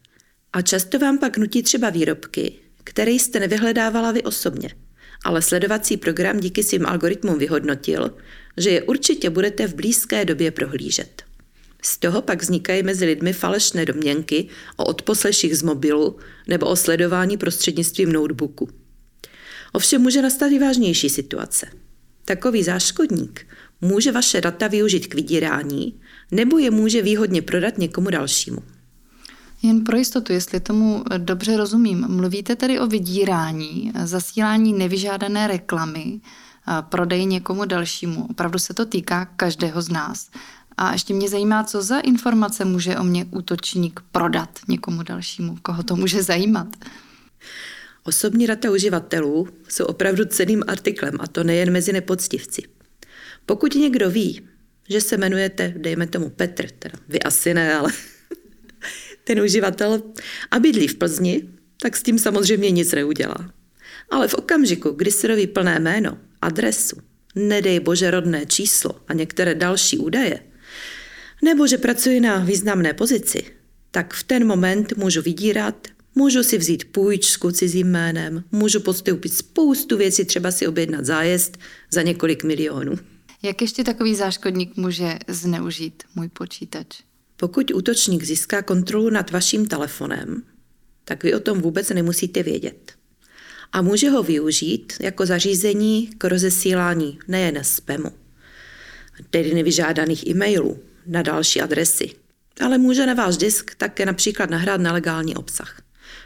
A 0.53 0.63
často 0.63 0.99
vám 0.99 1.19
pak 1.19 1.39
nutí 1.39 1.63
třeba 1.63 1.91
výrobky, 1.91 2.59
které 2.85 3.11
jste 3.11 3.41
nevyhledávala 3.41 4.13
vy 4.13 4.23
osobně, 4.23 4.69
ale 5.25 5.43
sledovací 5.43 5.97
program 5.97 6.41
díky 6.41 6.63
svým 6.63 6.87
algoritmům 6.87 7.39
vyhodnotil, 7.39 8.17
že 8.57 8.71
je 8.71 8.83
určitě 8.83 9.31
budete 9.31 9.67
v 9.67 9.75
blízké 9.75 10.25
době 10.25 10.51
prohlížet. 10.51 11.26
Z 11.87 11.99
toho 11.99 12.23
pak 12.23 12.43
vznikají 12.43 12.83
mezi 12.83 13.05
lidmi 13.05 13.33
falešné 13.33 13.85
domněnky 13.85 14.49
o 14.77 14.85
odposleších 14.85 15.57
z 15.57 15.63
mobilu 15.63 16.17
nebo 16.49 16.67
o 16.67 16.77
sledování 16.77 17.37
prostřednictvím 17.37 18.13
notebooku. 18.13 18.69
Ovšem 19.73 20.03
může 20.03 20.23
nastat 20.23 20.47
i 20.47 20.59
vážnější 20.59 21.11
situace. 21.11 21.67
Takový 22.25 22.63
záškodník 22.63 23.47
může 23.81 24.13
vaše 24.13 24.41
data 24.41 24.69
využít 24.69 25.07
k 25.07 25.15
vydírání 25.15 26.01
nebo 26.31 26.59
je 26.59 26.71
může 26.71 27.03
výhodně 27.03 27.43
prodat 27.43 27.79
někomu 27.79 28.11
dalšímu. 28.11 28.63
Jen 29.63 29.85
pro 29.85 29.97
jistotu, 29.97 30.33
jestli 30.33 30.61
tomu 30.61 31.05
dobře 31.19 31.57
rozumím, 31.57 32.07
mluvíte 32.09 32.57
tedy 32.57 32.81
o 32.81 32.87
vydírání, 32.87 33.93
zasílání 34.05 34.73
nevyžádané 34.73 35.47
reklamy, 35.47 36.21
prodej 36.81 37.27
někomu 37.27 37.65
dalšímu. 37.65 38.27
Opravdu 38.31 38.59
se 38.59 38.75
to 38.75 38.87
týká 38.87 39.25
každého 39.25 39.83
z 39.83 39.89
nás. 39.89 40.31
A 40.77 40.93
ještě 40.93 41.15
mě 41.15 41.29
zajímá, 41.29 41.65
co 41.65 41.83
za 41.83 42.01
informace 42.01 42.65
může 42.65 42.97
o 42.97 43.05
mě 43.05 43.27
útočník 43.31 44.01
prodat 44.13 44.59
někomu 44.69 45.03
dalšímu, 45.03 45.59
koho 45.63 45.83
to 45.83 45.97
může 45.97 46.23
zajímat. 46.23 46.69
Osobní 48.05 48.47
data 48.47 48.71
uživatelů 48.71 49.49
jsou 49.69 49.85
opravdu 49.85 50.25
ceným 50.25 50.63
artiklem 50.67 51.15
a 51.19 51.27
to 51.27 51.45
nejen 51.45 51.71
mezi 51.71 51.93
nepoctivci. 51.93 52.63
Pokud 53.47 53.75
někdo 53.75 54.11
ví, 54.11 54.49
že 54.89 55.01
se 55.01 55.15
jmenujete, 55.15 55.75
dejme 55.77 56.07
tomu 56.07 56.31
Petr, 56.31 56.71
teda 56.71 56.99
vy 57.09 57.21
asi 57.21 57.55
ne, 57.55 57.75
ale 57.75 57.93
ten 59.25 59.41
uživatel 59.41 60.03
a 60.51 60.59
bydlí 60.59 60.89
v 60.89 60.95
Plzni, 60.95 61.49
tak 61.83 61.97
s 61.97 62.03
tím 62.03 62.19
samozřejmě 62.19 62.71
nic 62.71 62.93
neudělá. 62.93 63.51
Ale 64.11 64.29
v 64.29 64.35
okamžiku, 64.35 64.91
kdy 64.91 65.11
se 65.11 65.29
doví 65.29 65.47
plné 65.47 65.81
jméno, 65.81 66.19
adresu, 66.43 66.97
nedej 67.35 67.81
bože 67.81 68.11
rodné 68.11 68.47
číslo 68.47 68.91
a 69.09 69.13
některé 69.13 69.55
další 69.55 69.99
údaje, 69.99 70.41
nebo 71.47 71.67
že 71.67 71.79
pracuji 71.79 72.21
na 72.21 72.39
významné 72.39 72.95
pozici, 72.95 73.45
tak 73.91 74.15
v 74.15 74.23
ten 74.23 74.47
moment 74.47 74.97
můžu 74.97 75.23
vydírat, 75.23 75.89
můžu 76.15 76.43
si 76.43 76.59
vzít 76.59 76.85
půjčku 76.85 77.51
cizím 77.51 77.87
jménem, 77.87 78.45
můžu 78.53 78.81
podstoupit 78.81 79.35
spoustu 79.35 79.97
věcí, 79.97 80.25
třeba 80.25 80.51
si 80.51 80.67
objednat 80.67 81.05
zájezd 81.05 81.59
za 81.91 82.03
několik 82.03 82.45
milionů. 82.45 82.95
Jak 83.43 83.63
ještě 83.63 83.85
takový 83.85 84.15
záškodník 84.15 84.77
může 84.77 85.19
zneužít 85.29 86.03
můj 86.15 86.29
počítač? 86.29 86.87
Pokud 87.37 87.71
útočník 87.71 88.25
získá 88.25 88.63
kontrolu 88.63 89.11
nad 89.11 89.31
vaším 89.31 89.67
telefonem, 89.67 90.43
tak 91.05 91.25
vy 91.25 91.35
o 91.35 91.41
tom 91.41 91.61
vůbec 91.61 91.91
nemusíte 91.91 92.43
vědět. 92.43 92.93
A 93.73 93.83
může 93.83 94.11
ho 94.11 94.23
využít 94.23 94.93
jako 95.01 95.27
zařízení 95.27 96.11
k 96.19 96.25
rozesílání 96.25 97.19
nejen 97.29 97.65
spamu, 97.65 98.13
tedy 99.31 99.55
nevyžádaných 99.55 100.27
e-mailů 100.27 100.79
na 101.07 101.23
další 101.23 101.61
adresy, 101.61 102.11
ale 102.61 102.79
může 102.79 103.07
na 103.07 103.15
váš 103.15 103.37
disk 103.37 103.75
také 103.75 104.07
například 104.07 104.51
nahrát 104.51 104.81
nelegální 104.81 105.37
obsah. 105.37 105.83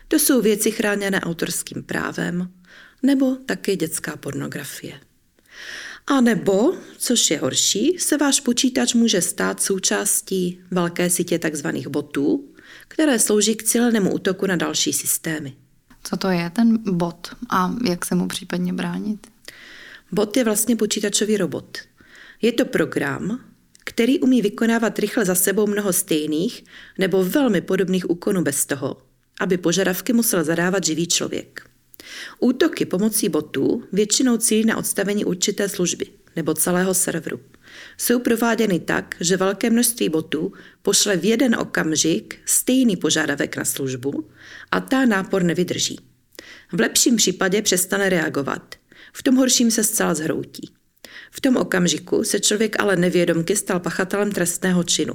To 0.09 0.19
jsou 0.19 0.41
věci 0.41 0.71
chráněné 0.71 1.21
autorským 1.21 1.83
právem 1.83 2.51
nebo 3.03 3.37
také 3.37 3.77
dětská 3.77 4.17
pornografie. 4.17 5.01
A 6.07 6.21
nebo, 6.21 6.75
což 6.99 7.31
je 7.31 7.39
horší, 7.39 7.97
se 7.99 8.17
váš 8.17 8.41
počítač 8.41 8.95
může 8.95 9.23
stát 9.23 9.63
součástí 9.63 10.61
velké 10.71 11.11
sítě 11.11 11.39
tzv. 11.39 11.69
botů, 11.89 12.49
které 12.89 13.19
slouží 13.19 13.57
k 13.57 13.63
cílenému 13.63 14.15
útoku 14.15 14.47
na 14.47 14.57
další 14.57 14.93
systémy. 14.93 15.57
Co 16.03 16.17
to 16.17 16.29
je 16.29 16.51
ten 16.51 16.79
bot 16.97 17.29
a 17.51 17.75
jak 17.89 18.05
se 18.05 18.15
mu 18.15 18.29
případně 18.29 18.73
bránit? 18.73 19.27
Bot 20.13 20.37
je 20.37 20.45
vlastně 20.45 20.77
počítačový 20.77 21.37
robot. 21.37 21.79
Je 22.43 22.53
to 22.53 22.65
program, 22.65 23.41
který 23.91 24.21
umí 24.21 24.43
vykonávat 24.43 24.99
rychle 24.99 25.25
za 25.25 25.35
sebou 25.35 25.67
mnoho 25.67 25.93
stejných 25.93 26.65
nebo 26.99 27.25
velmi 27.25 27.61
podobných 27.61 28.11
úkonů 28.11 28.43
bez 28.43 28.67
toho, 28.67 28.97
aby 29.41 29.59
požadavky 29.59 30.13
musel 30.13 30.45
zadávat 30.45 30.85
živý 30.85 31.07
člověk. 31.07 31.69
Útoky 32.39 32.85
pomocí 32.85 33.29
botů 33.29 33.83
většinou 33.93 34.37
cílí 34.37 34.65
na 34.65 34.77
odstavení 34.77 35.25
určité 35.25 35.69
služby 35.69 36.07
nebo 36.37 36.55
celého 36.55 36.95
serveru. 36.95 37.41
Jsou 37.99 38.19
prováděny 38.19 38.81
tak, 38.81 39.15
že 39.21 39.37
velké 39.37 39.71
množství 39.71 40.09
botů 40.09 40.53
pošle 40.83 41.17
v 41.17 41.25
jeden 41.25 41.55
okamžik 41.55 42.39
stejný 42.45 42.97
požádavek 42.97 43.57
na 43.57 43.65
službu 43.65 44.29
a 44.71 44.81
ta 44.81 45.07
nápor 45.07 45.43
nevydrží. 45.43 45.99
V 46.73 46.81
lepším 46.81 47.17
případě 47.17 47.63
přestane 47.63 48.09
reagovat, 48.09 48.75
v 49.13 49.23
tom 49.23 49.37
horším 49.37 49.71
se 49.71 49.85
zcela 49.85 50.15
zhroutí. 50.15 50.80
V 51.31 51.41
tom 51.41 51.57
okamžiku 51.57 52.25
se 52.25 52.41
člověk 52.41 52.81
ale 52.81 52.97
nevědomky 52.97 53.57
stal 53.57 53.81
pachatelem 53.81 54.33
trestného 54.33 54.85
činu, 54.85 55.15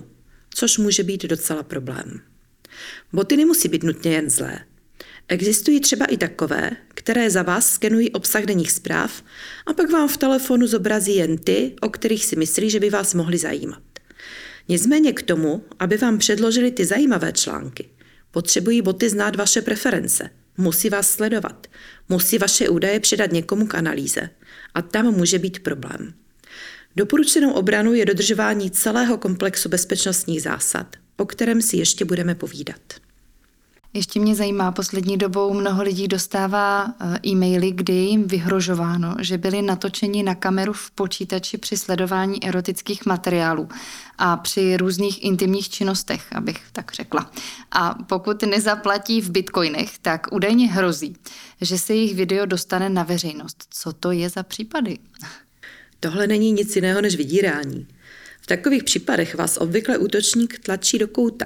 což 0.49 0.77
může 0.77 1.03
být 1.03 1.23
docela 1.25 1.63
problém. 1.63 2.21
Boty 3.13 3.37
nemusí 3.37 3.67
být 3.67 3.83
nutně 3.83 4.11
jen 4.11 4.29
zlé. 4.29 4.59
Existují 5.27 5.79
třeba 5.79 6.05
i 6.05 6.17
takové, 6.17 6.71
které 6.87 7.29
za 7.29 7.43
vás 7.43 7.73
skenují 7.73 8.11
obsah 8.11 8.43
denních 8.43 8.71
zpráv 8.71 9.23
a 9.65 9.73
pak 9.73 9.91
vám 9.91 10.07
v 10.07 10.17
telefonu 10.17 10.67
zobrazí 10.67 11.15
jen 11.15 11.37
ty, 11.37 11.73
o 11.81 11.89
kterých 11.89 12.25
si 12.25 12.35
myslí, 12.35 12.69
že 12.69 12.79
by 12.79 12.89
vás 12.89 13.13
mohly 13.13 13.37
zajímat. 13.37 13.81
Nicméně 14.67 15.13
k 15.13 15.21
tomu, 15.21 15.63
aby 15.79 15.97
vám 15.97 16.17
předložili 16.17 16.71
ty 16.71 16.85
zajímavé 16.85 17.31
články, 17.31 17.89
potřebují 18.31 18.81
boty 18.81 19.09
znát 19.09 19.35
vaše 19.35 19.61
preference, 19.61 20.29
musí 20.57 20.89
vás 20.89 21.11
sledovat, 21.11 21.67
musí 22.09 22.37
vaše 22.37 22.69
údaje 22.69 22.99
předat 22.99 23.31
někomu 23.31 23.67
k 23.67 23.75
analýze 23.75 24.29
a 24.75 24.81
tam 24.81 25.05
může 25.05 25.39
být 25.39 25.59
problém. 25.59 26.13
Doporučenou 26.95 27.53
obranu 27.53 27.93
je 27.93 28.05
dodržování 28.05 28.71
celého 28.71 29.17
komplexu 29.17 29.69
bezpečnostních 29.69 30.41
zásad, 30.41 30.95
o 31.17 31.25
kterém 31.25 31.61
si 31.61 31.77
ještě 31.77 32.05
budeme 32.05 32.35
povídat. 32.35 33.04
Ještě 33.95 34.19
mě 34.19 34.35
zajímá, 34.35 34.71
poslední 34.71 35.17
dobou 35.17 35.53
mnoho 35.53 35.83
lidí 35.83 36.07
dostává 36.07 36.85
eh, 36.99 37.19
e-maily, 37.27 37.71
kdy 37.71 37.93
jim 37.93 38.27
vyhrožováno, 38.27 39.15
že 39.19 39.37
byli 39.37 39.61
natočeni 39.61 40.23
na 40.23 40.35
kameru 40.35 40.73
v 40.73 40.91
počítači 40.91 41.57
při 41.57 41.77
sledování 41.77 42.43
erotických 42.43 43.05
materiálů 43.05 43.69
a 44.17 44.37
při 44.37 44.77
různých 44.77 45.23
intimních 45.23 45.69
činnostech, 45.69 46.23
abych 46.31 46.61
tak 46.71 46.91
řekla. 46.93 47.31
A 47.71 47.95
pokud 48.07 48.43
nezaplatí 48.43 49.21
v 49.21 49.29
bitcoinech, 49.29 49.97
tak 49.99 50.27
údajně 50.31 50.71
hrozí, 50.71 51.15
že 51.61 51.77
se 51.77 51.93
jejich 51.93 52.15
video 52.15 52.45
dostane 52.45 52.89
na 52.89 53.03
veřejnost. 53.03 53.67
Co 53.69 53.93
to 53.93 54.11
je 54.11 54.29
za 54.29 54.43
případy? 54.43 54.97
Tohle 55.99 56.27
není 56.27 56.51
nic 56.51 56.75
jiného 56.75 57.01
než 57.01 57.15
vydírání. 57.15 57.87
V 58.41 58.47
takových 58.47 58.83
případech 58.83 59.35
vás 59.35 59.57
obvykle 59.57 59.97
útočník 59.97 60.59
tlačí 60.59 60.97
do 60.97 61.07
kouta. 61.07 61.45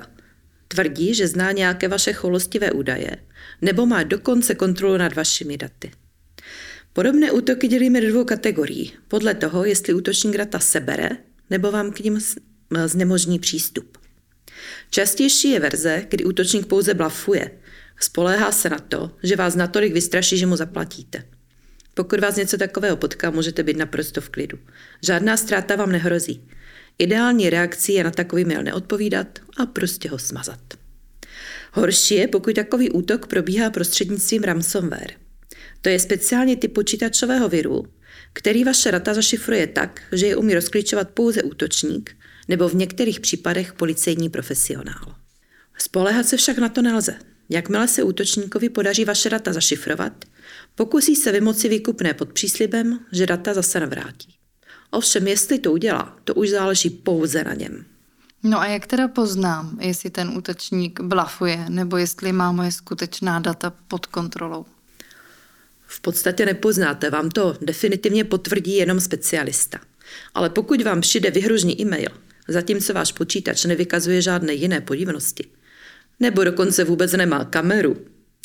Tvrdí, 0.71 1.13
že 1.13 1.27
zná 1.27 1.51
nějaké 1.51 1.87
vaše 1.87 2.13
cholostivé 2.13 2.71
údaje, 2.71 3.11
nebo 3.61 3.85
má 3.85 4.03
dokonce 4.03 4.55
kontrolu 4.55 4.97
nad 4.97 5.15
vašimi 5.15 5.57
daty. 5.57 5.91
Podobné 6.93 7.31
útoky 7.31 7.67
dělíme 7.67 8.01
do 8.01 8.09
dvou 8.09 8.25
kategorií, 8.25 8.93
podle 9.07 9.33
toho, 9.33 9.65
jestli 9.65 9.93
útočník 9.93 10.37
data 10.37 10.59
sebere, 10.59 11.09
nebo 11.49 11.71
vám 11.71 11.91
k 11.91 11.99
ním 11.99 12.19
znemožní 12.85 13.39
přístup. 13.39 13.97
Častější 14.89 15.49
je 15.49 15.59
verze, 15.59 16.05
kdy 16.09 16.25
útočník 16.25 16.65
pouze 16.65 16.93
blafuje. 16.93 17.51
Spoléhá 17.99 18.51
se 18.51 18.69
na 18.69 18.79
to, 18.79 19.11
že 19.23 19.35
vás 19.35 19.55
natolik 19.55 19.93
vystraší, 19.93 20.37
že 20.37 20.45
mu 20.45 20.55
zaplatíte. 20.55 21.23
Pokud 21.93 22.19
vás 22.19 22.35
něco 22.35 22.57
takového 22.57 22.97
potká, 22.97 23.31
můžete 23.31 23.63
být 23.63 23.77
naprosto 23.77 24.21
v 24.21 24.29
klidu. 24.29 24.57
Žádná 25.03 25.37
ztráta 25.37 25.75
vám 25.75 25.91
nehrozí. 25.91 26.47
Ideální 26.99 27.49
reakcí 27.49 27.93
je 27.93 28.03
na 28.03 28.11
takový 28.11 28.45
mail 28.45 28.63
neodpovídat 28.63 29.39
a 29.57 29.65
prostě 29.65 30.09
ho 30.09 30.19
smazat. 30.19 30.59
Horší 31.73 32.15
je, 32.15 32.27
pokud 32.27 32.55
takový 32.55 32.89
útok 32.89 33.27
probíhá 33.27 33.69
prostřednictvím 33.69 34.43
ransomware. 34.43 35.11
To 35.81 35.89
je 35.89 35.99
speciálně 35.99 36.55
typ 36.55 36.73
počítačového 36.73 37.49
viru, 37.49 37.85
který 38.33 38.63
vaše 38.63 38.91
data 38.91 39.13
zašifruje 39.13 39.67
tak, 39.67 40.01
že 40.11 40.27
je 40.27 40.35
umí 40.35 40.53
rozklíčovat 40.53 41.09
pouze 41.09 41.43
útočník 41.43 42.15
nebo 42.47 42.69
v 42.69 42.75
některých 42.75 43.19
případech 43.19 43.73
policejní 43.73 44.29
profesionál. 44.29 45.15
Spolehat 45.77 46.27
se 46.27 46.37
však 46.37 46.57
na 46.57 46.69
to 46.69 46.81
nelze. 46.81 47.15
Jakmile 47.49 47.87
se 47.87 48.03
útočníkovi 48.03 48.69
podaří 48.69 49.05
vaše 49.05 49.29
data 49.29 49.53
zašifrovat, 49.53 50.25
pokusí 50.75 51.15
se 51.15 51.31
vymoci 51.31 51.69
výkupné 51.69 52.13
pod 52.13 52.33
příslibem, 52.33 52.99
že 53.11 53.25
data 53.25 53.53
zase 53.53 53.79
navrátí. 53.79 54.38
Ovšem, 54.91 55.27
jestli 55.27 55.59
to 55.59 55.71
udělá, 55.71 56.17
to 56.23 56.33
už 56.33 56.49
záleží 56.49 56.89
pouze 56.89 57.43
na 57.43 57.53
něm. 57.53 57.85
No 58.43 58.59
a 58.59 58.67
jak 58.67 58.87
teda 58.87 59.07
poznám, 59.07 59.77
jestli 59.81 60.09
ten 60.09 60.37
útočník 60.37 61.01
blafuje, 61.01 61.65
nebo 61.69 61.97
jestli 61.97 62.31
má 62.31 62.51
moje 62.51 62.71
skutečná 62.71 63.39
data 63.39 63.73
pod 63.87 64.05
kontrolou? 64.05 64.65
V 65.87 66.01
podstatě 66.01 66.45
nepoznáte, 66.45 67.09
vám 67.09 67.29
to 67.29 67.57
definitivně 67.61 68.23
potvrdí 68.23 68.75
jenom 68.75 68.99
specialista. 68.99 69.79
Ale 70.33 70.49
pokud 70.49 70.81
vám 70.81 71.01
přijde 71.01 71.31
vyhružný 71.31 71.81
e-mail, 71.81 72.09
zatímco 72.47 72.93
váš 72.93 73.11
počítač 73.11 73.65
nevykazuje 73.65 74.21
žádné 74.21 74.53
jiné 74.53 74.81
podivnosti, 74.81 75.47
nebo 76.19 76.43
dokonce 76.43 76.83
vůbec 76.83 77.11
nemá 77.11 77.45
kameru 77.45 77.97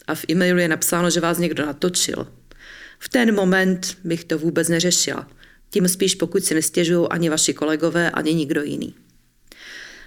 a 0.07 0.15
v 0.15 0.25
e-mailu 0.31 0.59
je 0.59 0.69
napsáno, 0.69 1.11
že 1.11 1.21
vás 1.21 1.39
někdo 1.39 1.67
natočil, 1.67 2.27
v 2.99 3.09
ten 3.09 3.35
moment 3.35 3.97
bych 4.05 4.25
to 4.25 4.39
vůbec 4.39 4.69
neřešila. 4.69 5.29
Tím 5.75 5.89
spíš, 5.89 6.15
pokud 6.15 6.45
si 6.45 6.55
nestěžují 6.55 7.07
ani 7.11 7.29
vaši 7.29 7.55
kolegové, 7.55 8.11
ani 8.11 8.35
nikdo 8.35 8.63
jiný. 8.63 8.95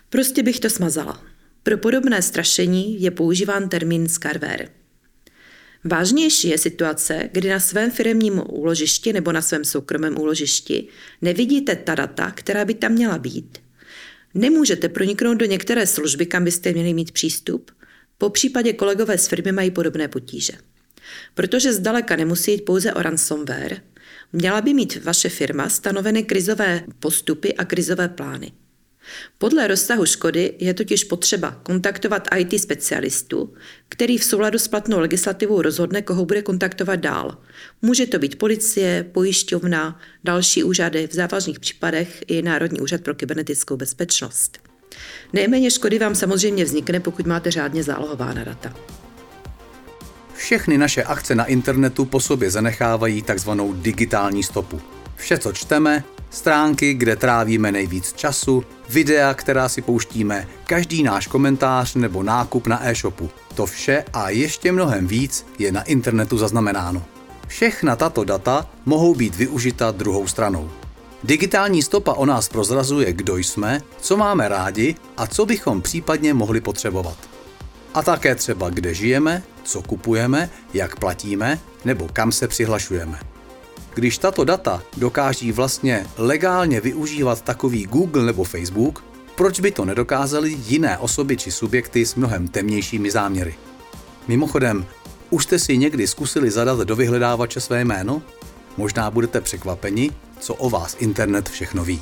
Prostě 0.10 0.44
bych 0.44 0.60
to 0.60 0.70
smazala. 0.70 1.24
Pro 1.64 1.78
podobné 1.78 2.22
strašení 2.22 3.02
je 3.02 3.12
používán 3.12 3.70
termín 3.70 4.10
scarware. 4.10 4.70
Vážnější 5.84 6.50
je 6.50 6.58
situace, 6.58 7.30
kdy 7.32 7.50
na 7.50 7.60
svém 7.60 7.92
firmním 7.92 8.42
úložišti 8.50 9.14
nebo 9.14 9.32
na 9.32 9.42
svém 9.42 9.66
soukromém 9.66 10.20
úložišti 10.20 10.88
nevidíte 11.22 11.76
ta 11.76 11.96
data, 11.96 12.32
která 12.32 12.66
by 12.66 12.74
tam 12.74 12.92
měla 12.92 13.18
být. 13.18 13.58
Nemůžete 14.34 14.90
proniknout 14.90 15.38
do 15.38 15.46
některé 15.46 15.88
služby, 15.88 16.26
kam 16.26 16.44
byste 16.44 16.72
měli 16.72 16.94
mít 16.94 17.12
přístup. 17.12 17.72
Po 18.18 18.30
případě 18.30 18.74
kolegové 18.74 19.18
z 19.18 19.28
firmy 19.28 19.52
mají 19.52 19.72
podobné 19.72 20.08
potíže. 20.08 20.54
Protože 21.34 21.74
zdaleka 21.74 22.16
nemusí 22.16 22.52
jít 22.52 22.66
pouze 22.66 22.94
o 22.94 23.02
ransomware, 23.02 23.82
měla 24.34 24.62
by 24.62 24.74
mít 24.74 25.04
vaše 25.04 25.30
firma 25.30 25.70
stanoveny 25.70 26.24
krizové 26.24 26.84
postupy 27.00 27.54
a 27.54 27.66
krizové 27.66 28.08
plány. 28.08 28.52
Podle 29.38 29.68
rozsahu 29.68 30.06
škody 30.06 30.54
je 30.60 30.74
totiž 30.74 31.04
potřeba 31.04 31.52
kontaktovat 31.64 32.28
IT 32.38 32.62
specialistu, 32.62 33.54
který 33.90 34.18
v 34.18 34.24
souladu 34.24 34.60
s 34.60 34.68
platnou 34.68 35.00
legislativou 35.00 35.62
rozhodne, 35.62 36.02
koho 36.02 36.26
bude 36.26 36.42
kontaktovat 36.42 37.00
dál. 37.00 37.38
Může 37.82 38.06
to 38.06 38.20
být 38.20 38.36
policie, 38.36 39.06
pojišťovna, 39.12 40.00
další 40.24 40.64
úřady, 40.64 41.08
v 41.08 41.14
závažných 41.14 41.60
případech 41.60 42.24
i 42.28 42.42
Národní 42.42 42.80
úřad 42.80 43.02
pro 43.02 43.16
kybernetickou 43.16 43.78
bezpečnost. 43.78 44.58
Nejméně 45.34 45.72
škody 45.72 46.00
vám 46.00 46.16
samozřejmě 46.16 46.66
vznikne, 46.66 47.00
pokud 47.00 47.26
máte 47.26 47.52
řádně 47.52 47.84
zálohována 47.84 48.44
data. 48.44 48.76
Všechny 50.38 50.78
naše 50.78 51.04
akce 51.04 51.36
na 51.36 51.46
internetu 51.46 52.06
po 52.06 52.20
sobě 52.20 52.52
zanechávají 52.52 53.22
takzvanou 53.22 53.74
digitální 53.74 54.44
stopu. 54.44 54.82
Vše, 55.16 55.38
co 55.38 55.54
čteme, 55.54 56.04
stránky, 56.30 56.94
kde 56.94 57.16
trávíme 57.16 57.72
nejvíc 57.72 58.14
času, 58.14 58.64
videa, 58.90 59.34
která 59.34 59.70
si 59.70 59.82
pouštíme, 59.82 60.48
každý 60.64 61.04
náš 61.04 61.28
komentář 61.28 61.96
nebo 61.96 62.24
nákup 62.24 62.68
na 62.68 62.88
e-shopu. 62.88 63.30
To 63.56 63.66
vše 63.66 64.04
a 64.14 64.30
ještě 64.30 64.72
mnohem 64.72 65.08
víc 65.08 65.46
je 65.60 65.72
na 65.72 65.84
internetu 65.84 66.38
zaznamenáno. 66.38 67.06
Všechna 67.48 67.96
tato 67.96 68.24
data 68.24 68.70
mohou 68.86 69.16
být 69.16 69.36
využita 69.36 69.92
druhou 69.92 70.28
stranou. 70.28 70.72
Digitální 71.24 71.82
stopa 71.82 72.14
o 72.14 72.26
nás 72.26 72.50
prozrazuje, 72.50 73.14
kdo 73.14 73.38
jsme, 73.38 73.82
co 74.02 74.18
máme 74.18 74.50
rádi 74.50 74.96
a 75.18 75.28
co 75.28 75.46
bychom 75.46 75.82
případně 75.82 76.34
mohli 76.34 76.62
potřebovat. 76.62 77.37
A 77.94 78.04
také 78.04 78.36
třeba, 78.36 78.70
kde 78.70 78.94
žijeme, 78.94 79.44
co 79.64 79.82
kupujeme, 79.82 80.50
jak 80.74 81.00
platíme 81.00 81.60
nebo 81.86 82.10
kam 82.14 82.32
se 82.32 82.48
přihlašujeme. 82.48 83.20
Když 83.94 84.18
tato 84.18 84.44
data 84.44 84.84
dokáží 84.98 85.52
vlastně 85.52 86.06
legálně 86.18 86.82
využívat 86.82 87.42
takový 87.42 87.86
Google 87.86 88.26
nebo 88.26 88.44
Facebook, 88.44 89.04
proč 89.36 89.60
by 89.60 89.72
to 89.72 89.86
nedokázali 89.86 90.58
jiné 90.68 90.98
osoby 90.98 91.38
či 91.38 91.52
subjekty 91.52 92.06
s 92.06 92.16
mnohem 92.16 92.48
temnějšími 92.48 93.12
záměry? 93.12 93.56
Mimochodem, 94.28 94.86
už 95.30 95.44
jste 95.44 95.60
si 95.60 95.78
někdy 95.78 96.08
zkusili 96.08 96.52
zadat 96.52 96.80
do 96.80 96.96
vyhledávače 96.96 97.60
své 97.60 97.86
jméno? 97.86 98.22
Možná 98.78 99.12
budete 99.12 99.42
překvapeni, 99.42 100.12
co 100.40 100.56
o 100.56 100.70
vás 100.70 100.96
internet 101.00 101.50
všechno 101.50 101.86
ví. 101.86 102.02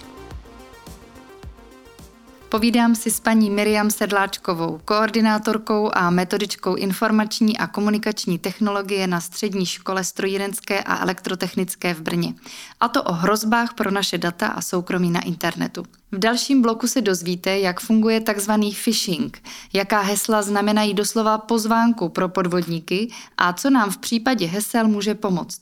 Povídám 2.55 2.95
si 2.95 3.11
s 3.11 3.19
paní 3.19 3.49
Miriam 3.49 3.91
Sedláčkovou, 3.91 4.79
koordinátorkou 4.85 5.91
a 5.93 6.09
metodičkou 6.09 6.75
informační 6.75 7.57
a 7.57 7.67
komunikační 7.67 8.39
technologie 8.39 9.07
na 9.07 9.21
Střední 9.21 9.65
škole 9.65 10.03
strojírenské 10.03 10.83
a 10.83 11.03
elektrotechnické 11.03 11.93
v 11.93 12.01
Brně. 12.01 12.33
A 12.79 12.87
to 12.87 13.03
o 13.03 13.13
hrozbách 13.13 13.73
pro 13.73 13.91
naše 13.91 14.17
data 14.17 14.47
a 14.47 14.61
soukromí 14.61 15.11
na 15.11 15.21
internetu. 15.21 15.83
V 16.11 16.19
dalším 16.19 16.61
bloku 16.61 16.87
se 16.87 17.01
dozvíte, 17.01 17.59
jak 17.59 17.79
funguje 17.79 18.21
takzvaný 18.21 18.75
phishing, 18.83 19.43
jaká 19.73 20.01
hesla 20.01 20.41
znamenají 20.41 20.93
doslova 20.93 21.37
pozvánku 21.37 22.09
pro 22.09 22.29
podvodníky 22.29 23.11
a 23.37 23.53
co 23.53 23.69
nám 23.69 23.91
v 23.91 23.97
případě 23.97 24.45
hesel 24.45 24.87
může 24.87 25.15
pomoct. 25.15 25.61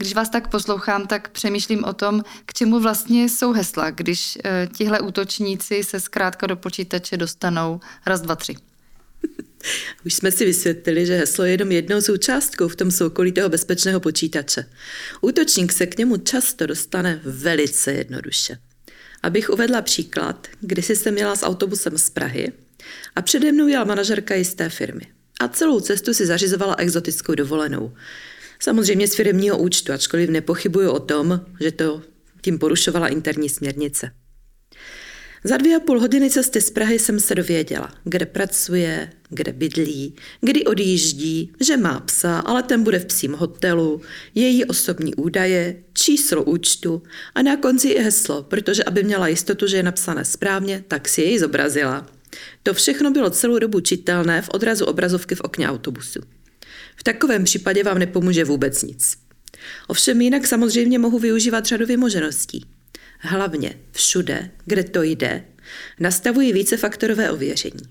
Když 0.00 0.14
vás 0.14 0.28
tak 0.28 0.48
poslouchám, 0.48 1.06
tak 1.06 1.28
přemýšlím 1.28 1.84
o 1.84 1.92
tom, 1.92 2.24
k 2.46 2.52
čemu 2.52 2.80
vlastně 2.80 3.28
jsou 3.28 3.52
hesla, 3.52 3.90
když 3.90 4.38
e, 4.44 4.68
tihle 4.76 5.00
útočníci 5.00 5.84
se 5.84 6.00
zkrátka 6.00 6.46
do 6.46 6.56
počítače 6.56 7.16
dostanou 7.16 7.80
raz, 8.06 8.20
dva, 8.20 8.36
tři. 8.36 8.54
Už 10.06 10.14
jsme 10.14 10.30
si 10.30 10.44
vysvětlili, 10.44 11.06
že 11.06 11.16
heslo 11.16 11.44
je 11.44 11.50
jenom 11.50 11.72
jednou 11.72 12.00
součástkou 12.00 12.68
v 12.68 12.76
tom 12.76 12.90
soukolí 12.90 13.32
toho 13.32 13.48
bezpečného 13.48 14.00
počítače. 14.00 14.66
Útočník 15.20 15.72
se 15.72 15.86
k 15.86 15.98
němu 15.98 16.16
často 16.16 16.66
dostane 16.66 17.20
velice 17.24 17.92
jednoduše. 17.92 18.58
Abych 19.22 19.50
uvedla 19.50 19.82
příklad, 19.82 20.48
kdy 20.60 20.82
jsem 20.82 21.14
měla 21.14 21.36
s 21.36 21.42
autobusem 21.42 21.98
z 21.98 22.10
Prahy 22.10 22.52
a 23.16 23.22
přede 23.22 23.52
mnou 23.52 23.66
jela 23.66 23.84
manažerka 23.84 24.34
jisté 24.34 24.68
firmy. 24.68 25.06
A 25.40 25.48
celou 25.48 25.80
cestu 25.80 26.14
si 26.14 26.26
zařizovala 26.26 26.74
exotickou 26.78 27.34
dovolenou. 27.34 27.92
Samozřejmě 28.62 29.08
z 29.08 29.14
firmního 29.14 29.58
účtu, 29.58 29.92
ačkoliv 29.92 30.30
nepochybuju 30.30 30.90
o 30.90 31.00
tom, 31.00 31.40
že 31.60 31.72
to 31.72 32.02
tím 32.42 32.58
porušovala 32.58 33.08
interní 33.08 33.48
směrnice. 33.48 34.10
Za 35.44 35.56
dvě 35.56 35.76
a 35.76 35.80
půl 35.80 36.00
hodiny 36.00 36.30
cesty 36.30 36.60
z 36.60 36.70
Prahy 36.70 36.98
jsem 36.98 37.20
se 37.20 37.34
dověděla, 37.34 37.90
kde 38.04 38.26
pracuje, 38.26 39.10
kde 39.28 39.52
bydlí, 39.52 40.14
kdy 40.40 40.64
odjíždí, 40.64 41.52
že 41.60 41.76
má 41.76 42.00
psa, 42.00 42.38
ale 42.38 42.62
ten 42.62 42.82
bude 42.82 42.98
v 42.98 43.06
psím 43.06 43.32
hotelu, 43.32 44.00
její 44.34 44.64
osobní 44.64 45.14
údaje, 45.14 45.82
číslo 45.92 46.44
účtu 46.44 47.02
a 47.34 47.42
na 47.42 47.56
konci 47.56 47.88
i 47.88 48.02
heslo, 48.02 48.42
protože 48.42 48.84
aby 48.84 49.02
měla 49.02 49.28
jistotu, 49.28 49.66
že 49.66 49.76
je 49.76 49.82
napsané 49.82 50.24
správně, 50.24 50.84
tak 50.88 51.08
si 51.08 51.22
jej 51.22 51.38
zobrazila. 51.38 52.06
To 52.62 52.74
všechno 52.74 53.10
bylo 53.10 53.30
celou 53.30 53.58
dobu 53.58 53.80
čitelné 53.80 54.42
v 54.42 54.48
odrazu 54.48 54.84
obrazovky 54.84 55.34
v 55.34 55.40
okně 55.40 55.68
autobusu. 55.68 56.20
V 57.00 57.02
takovém 57.02 57.44
případě 57.44 57.84
vám 57.84 57.98
nepomůže 57.98 58.44
vůbec 58.44 58.82
nic. 58.82 59.16
Ovšem 59.86 60.20
jinak 60.20 60.46
samozřejmě 60.46 60.98
mohu 60.98 61.18
využívat 61.18 61.66
řadu 61.66 61.86
vymožeností. 61.86 62.66
Hlavně 63.18 63.74
všude, 63.92 64.50
kde 64.64 64.84
to 64.84 65.02
jde, 65.02 65.44
nastavuji 66.00 66.52
vícefaktorové 66.52 67.30
ověření. 67.30 67.82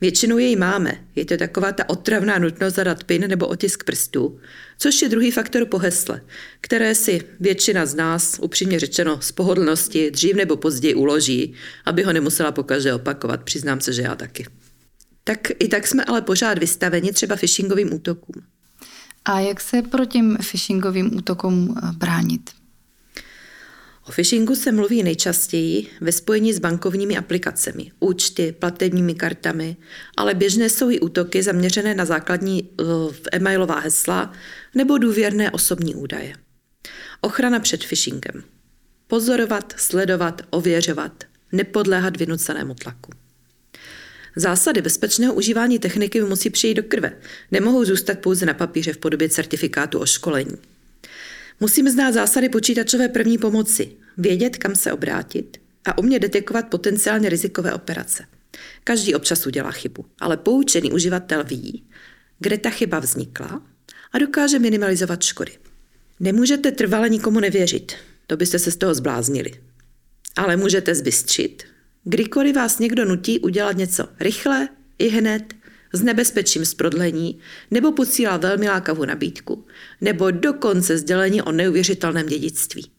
Většinou 0.00 0.38
jej 0.38 0.56
máme, 0.56 1.04
je 1.16 1.24
to 1.24 1.36
taková 1.36 1.72
ta 1.72 1.88
otravná 1.88 2.38
nutnost 2.38 2.74
zadat 2.74 3.04
PIN 3.04 3.28
nebo 3.28 3.46
otisk 3.46 3.84
prstů, 3.84 4.40
což 4.78 5.02
je 5.02 5.08
druhý 5.08 5.30
faktor 5.30 5.66
po 5.66 5.78
hesle, 5.78 6.20
které 6.60 6.94
si 6.94 7.20
většina 7.40 7.86
z 7.86 7.94
nás, 7.94 8.38
upřímně 8.42 8.80
řečeno, 8.80 9.20
z 9.22 9.32
pohodlnosti 9.32 10.10
dřív 10.10 10.34
nebo 10.34 10.56
později 10.56 10.94
uloží, 10.94 11.54
aby 11.84 12.02
ho 12.02 12.12
nemusela 12.12 12.52
pokaždé 12.52 12.94
opakovat, 12.94 13.42
přiznám 13.42 13.80
se, 13.80 13.92
že 13.92 14.02
já 14.02 14.14
taky 14.14 14.46
tak 15.30 15.48
i 15.58 15.68
tak 15.68 15.86
jsme 15.86 16.04
ale 16.04 16.22
pořád 16.22 16.58
vystaveni 16.58 17.12
třeba 17.12 17.36
phishingovým 17.36 17.94
útokům. 17.94 18.42
A 19.24 19.40
jak 19.40 19.60
se 19.60 19.82
proti 19.82 20.12
těm 20.12 20.36
phishingovým 20.42 21.16
útokům 21.16 21.74
eh, 21.76 21.92
bránit? 21.92 22.50
O 24.08 24.12
phishingu 24.12 24.54
se 24.54 24.72
mluví 24.72 25.02
nejčastěji 25.02 25.90
ve 26.00 26.12
spojení 26.12 26.52
s 26.52 26.58
bankovními 26.58 27.16
aplikacemi, 27.16 27.92
účty, 28.00 28.54
platebními 28.58 29.14
kartami, 29.14 29.76
ale 30.16 30.34
běžné 30.34 30.68
jsou 30.68 30.90
i 30.90 31.00
útoky 31.00 31.42
zaměřené 31.42 31.94
na 31.94 32.04
základní 32.04 32.62
uh, 32.62 33.14
e-mailová 33.32 33.78
hesla 33.78 34.32
nebo 34.74 34.98
důvěrné 34.98 35.50
osobní 35.50 35.94
údaje. 35.94 36.34
Ochrana 37.20 37.60
před 37.60 37.84
phishingem. 37.84 38.42
Pozorovat, 39.06 39.74
sledovat, 39.76 40.42
ověřovat, 40.50 41.24
nepodléhat 41.52 42.16
vynucenému 42.16 42.74
tlaku. 42.74 43.19
Zásady 44.36 44.82
bezpečného 44.82 45.34
užívání 45.34 45.78
techniky 45.78 46.20
musí 46.20 46.50
přijít 46.50 46.74
do 46.74 46.82
krve. 46.82 47.12
Nemohou 47.50 47.84
zůstat 47.84 48.18
pouze 48.18 48.46
na 48.46 48.54
papíře 48.54 48.92
v 48.92 48.98
podobě 48.98 49.28
certifikátu 49.28 49.98
o 49.98 50.06
školení. 50.06 50.56
Musíme 51.60 51.90
znát 51.90 52.12
zásady 52.12 52.48
počítačové 52.48 53.08
první 53.08 53.38
pomoci, 53.38 53.92
vědět, 54.18 54.56
kam 54.56 54.74
se 54.74 54.92
obrátit 54.92 55.60
a 55.84 55.98
umět 55.98 56.18
detekovat 56.18 56.68
potenciálně 56.68 57.28
rizikové 57.28 57.74
operace. 57.74 58.24
Každý 58.84 59.14
občas 59.14 59.46
udělá 59.46 59.70
chybu, 59.70 60.04
ale 60.20 60.36
poučený 60.36 60.92
uživatel 60.92 61.44
ví, 61.44 61.84
kde 62.38 62.58
ta 62.58 62.70
chyba 62.70 62.98
vznikla 62.98 63.62
a 64.12 64.18
dokáže 64.18 64.58
minimalizovat 64.58 65.22
škody. 65.22 65.52
Nemůžete 66.20 66.72
trvale 66.72 67.08
nikomu 67.08 67.40
nevěřit, 67.40 67.92
to 68.26 68.36
byste 68.36 68.58
se 68.58 68.70
z 68.70 68.76
toho 68.76 68.94
zbláznili. 68.94 69.52
Ale 70.36 70.56
můžete 70.56 70.94
zbystřit, 70.94 71.64
Kdykoliv 72.04 72.56
vás 72.56 72.78
někdo 72.78 73.04
nutí 73.04 73.40
udělat 73.40 73.76
něco 73.76 74.08
rychle, 74.20 74.68
i 74.98 75.08
hned, 75.08 75.54
s 75.92 76.02
nebezpečím 76.02 76.64
z 76.64 76.74
prodlení, 76.74 77.38
nebo 77.70 77.92
posílá 77.92 78.36
velmi 78.36 78.68
lákavou 78.68 79.04
nabídku, 79.04 79.66
nebo 80.00 80.30
dokonce 80.30 80.98
sdělení 80.98 81.42
o 81.42 81.52
neuvěřitelném 81.52 82.26
dědictví. 82.26 82.90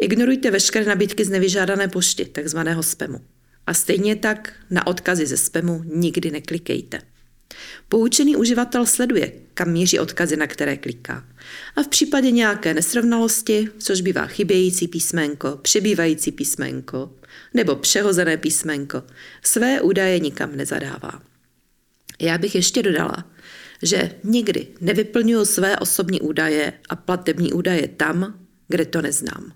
Ignorujte 0.00 0.50
veškeré 0.50 0.84
nabídky 0.84 1.24
z 1.24 1.28
nevyžádané 1.28 1.88
pošty, 1.88 2.24
takzvaného 2.24 2.82
spamu. 2.82 3.20
A 3.66 3.74
stejně 3.74 4.16
tak 4.16 4.52
na 4.70 4.86
odkazy 4.86 5.26
ze 5.26 5.36
spamu 5.36 5.82
nikdy 5.94 6.30
neklikejte. 6.30 7.00
Poučený 7.88 8.36
uživatel 8.36 8.86
sleduje, 8.86 9.32
kam 9.54 9.70
míří 9.72 9.98
odkazy, 9.98 10.36
na 10.36 10.46
které 10.46 10.76
kliká. 10.76 11.24
A 11.76 11.82
v 11.82 11.88
případě 11.88 12.30
nějaké 12.30 12.74
nesrovnalosti, 12.74 13.68
což 13.78 14.00
bývá 14.00 14.26
chybějící 14.26 14.88
písmenko, 14.88 15.58
přibývající 15.62 16.32
písmenko 16.32 17.17
nebo 17.54 17.76
přehozené 17.76 18.36
písmenko, 18.36 19.02
své 19.42 19.80
údaje 19.80 20.18
nikam 20.18 20.56
nezadává. 20.56 21.22
Já 22.20 22.38
bych 22.38 22.54
ještě 22.54 22.82
dodala, 22.82 23.30
že 23.82 24.10
nikdy 24.24 24.66
nevyplňuji 24.80 25.46
své 25.46 25.76
osobní 25.76 26.20
údaje 26.20 26.72
a 26.88 26.96
platební 26.96 27.52
údaje 27.52 27.88
tam, 27.88 28.38
kde 28.68 28.84
to 28.84 29.02
neznám. 29.02 29.52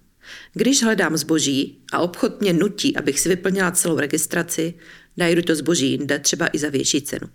Když 0.52 0.83
hledám 0.83 1.16
zboží 1.16 1.78
a 1.92 1.98
obchod 1.98 2.40
mě 2.40 2.52
nutí, 2.52 2.96
abych 2.96 3.20
si 3.20 3.28
vyplnila 3.28 3.70
celou 3.70 3.98
registraci, 3.98 4.74
najdu 5.16 5.42
to 5.42 5.55
zboží 5.55 5.90
jinde, 5.90 6.18
třeba 6.18 6.48
i 6.52 6.59
za 6.59 6.68
větší 6.68 7.02
cenu. 7.02 7.28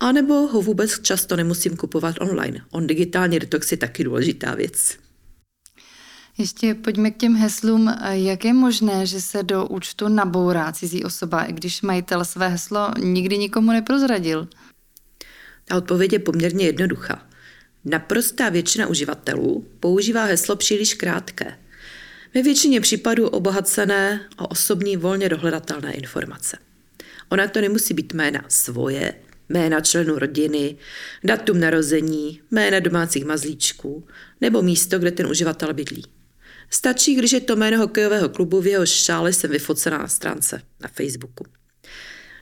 A 0.00 0.12
nebo 0.12 0.34
ho 0.34 0.62
vůbec 0.62 1.00
často 1.00 1.36
nemusím 1.36 1.76
kupovat 1.76 2.16
online. 2.20 2.60
On 2.70 2.86
digitální 2.86 3.38
detox 3.38 3.70
je 3.70 3.76
taky 3.76 4.04
důležitá 4.04 4.54
věc. 4.54 5.03
Ještě 6.38 6.74
pojďme 6.74 7.10
k 7.10 7.16
těm 7.16 7.36
heslům. 7.36 7.94
Jak 8.10 8.44
je 8.44 8.52
možné, 8.52 9.06
že 9.06 9.20
se 9.20 9.42
do 9.42 9.66
účtu 9.66 10.08
nabourá 10.08 10.72
cizí 10.72 11.04
osoba, 11.04 11.44
i 11.44 11.52
když 11.52 11.82
majitel 11.82 12.24
své 12.24 12.48
heslo 12.48 12.90
nikdy 12.98 13.38
nikomu 13.38 13.72
neprozradil? 13.72 14.48
Ta 15.64 15.76
odpověď 15.76 16.12
je 16.12 16.18
poměrně 16.18 16.66
jednoduchá. 16.66 17.26
Naprostá 17.84 18.48
většina 18.48 18.86
uživatelů 18.86 19.66
používá 19.80 20.24
heslo 20.24 20.56
příliš 20.56 20.94
krátké. 20.94 21.58
Ve 22.34 22.42
většině 22.42 22.80
případů 22.80 23.28
obohacené 23.28 24.20
o 24.38 24.48
osobní 24.48 24.96
volně 24.96 25.28
dohledatelné 25.28 25.92
informace. 25.92 26.58
Ona 27.28 27.48
to 27.48 27.60
nemusí 27.60 27.94
být 27.94 28.14
jména 28.14 28.44
svoje, 28.48 29.14
jména 29.48 29.80
členů 29.80 30.18
rodiny, 30.18 30.76
datum 31.24 31.60
narození, 31.60 32.40
jména 32.50 32.80
domácích 32.80 33.24
mazlíčků 33.24 34.06
nebo 34.40 34.62
místo, 34.62 34.98
kde 34.98 35.10
ten 35.10 35.26
uživatel 35.26 35.74
bydlí. 35.74 36.04
Stačí, 36.70 37.14
když 37.14 37.32
je 37.32 37.40
to 37.40 37.56
jméno 37.56 37.78
hokejového 37.78 38.28
klubu, 38.28 38.60
v 38.60 38.66
jeho 38.66 38.86
šále 38.86 39.32
jsem 39.32 39.50
vyfocená 39.50 39.98
na 39.98 40.08
stránce 40.08 40.62
na 40.80 40.88
Facebooku. 40.88 41.44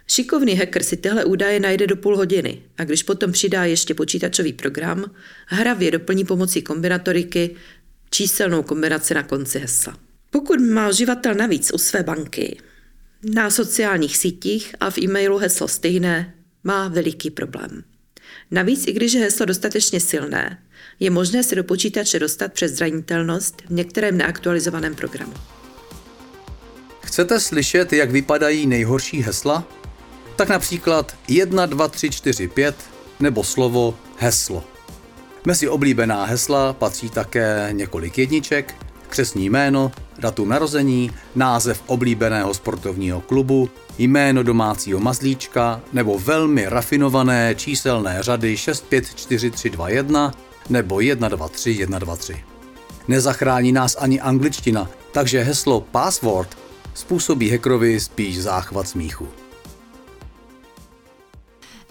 Šikovný 0.07 0.55
hacker 0.55 0.83
si 0.83 0.97
tyhle 0.97 1.25
údaje 1.25 1.61
najde 1.61 1.87
do 1.87 1.97
půl 1.97 2.17
hodiny 2.17 2.63
a 2.79 2.85
když 2.85 3.03
potom 3.03 3.33
přidá 3.33 3.65
ještě 3.65 3.95
počítačový 3.95 4.53
program, 4.53 5.11
hravě 5.47 5.91
doplní 5.91 6.25
pomocí 6.25 6.63
kombinatoriky 6.63 7.57
číselnou 8.11 8.63
kombinaci 8.63 9.15
na 9.15 9.23
konci 9.23 9.59
hesla. 9.59 9.99
Pokud 10.31 10.61
má 10.61 10.89
uživatel 10.89 11.35
navíc 11.35 11.71
u 11.75 11.79
své 11.79 12.03
banky 12.03 12.59
na 13.35 13.51
sociálních 13.51 14.17
sítích 14.17 14.75
a 14.81 14.91
v 14.91 14.99
e-mailu 14.99 15.39
heslo 15.39 15.69
stejné, 15.69 16.35
má 16.65 16.89
veliký 16.89 17.31
problém. 17.31 17.85
Navíc, 18.51 18.87
i 18.87 18.93
když 18.93 19.13
je 19.13 19.21
heslo 19.21 19.47
dostatečně 19.47 20.01
silné, 20.01 20.59
je 21.01 21.11
možné 21.11 21.43
se 21.43 21.55
do 21.55 21.65
počítače 21.65 22.19
dostat 22.19 22.53
přes 22.53 22.73
zranitelnost 22.73 23.63
v 23.67 23.71
některém 23.73 24.19
neaktualizovaném 24.19 24.95
programu. 24.95 25.35
Chcete 27.01 27.41
slyšet, 27.41 27.93
jak 27.93 28.11
vypadají 28.11 28.67
nejhorší 28.67 29.23
hesla? 29.23 29.69
Tak 30.37 30.49
například 30.49 31.17
1, 31.29 31.67
2, 31.67 31.89
3, 31.89 32.11
4, 32.11 32.49
5 32.49 32.75
nebo 33.21 33.45
slovo 33.45 33.99
heslo. 34.19 34.65
Mezi 35.45 35.69
oblíbená 35.69 36.25
hesla 36.25 36.73
patří 36.73 37.11
také 37.11 37.69
několik 37.73 38.19
jedniček, 38.19 38.75
křesní 39.09 39.51
jméno, 39.51 39.93
datum 40.23 40.49
narození, 40.49 41.11
název 41.35 41.83
oblíbeného 41.87 42.55
sportovního 42.55 43.21
klubu, 43.21 43.71
jméno 43.99 44.43
domácího 44.43 45.01
mazlíčka 45.01 45.81
nebo 45.93 46.19
velmi 46.19 46.67
rafinované 46.69 47.55
číselné 47.55 48.23
řady 48.23 48.57
654321 48.57 50.33
nebo 50.71 51.01
123 51.01 51.75
123. 51.87 52.45
Nezachrání 53.09 53.73
nás 53.73 53.97
ani 54.01 54.21
angličtina, 54.21 54.89
takže 55.13 55.43
heslo 55.43 55.81
password 55.81 56.59
způsobí 56.95 57.51
hekrovi 57.51 58.01
spíš 58.01 58.43
záchvat 58.43 58.89
smíchu. 58.89 59.29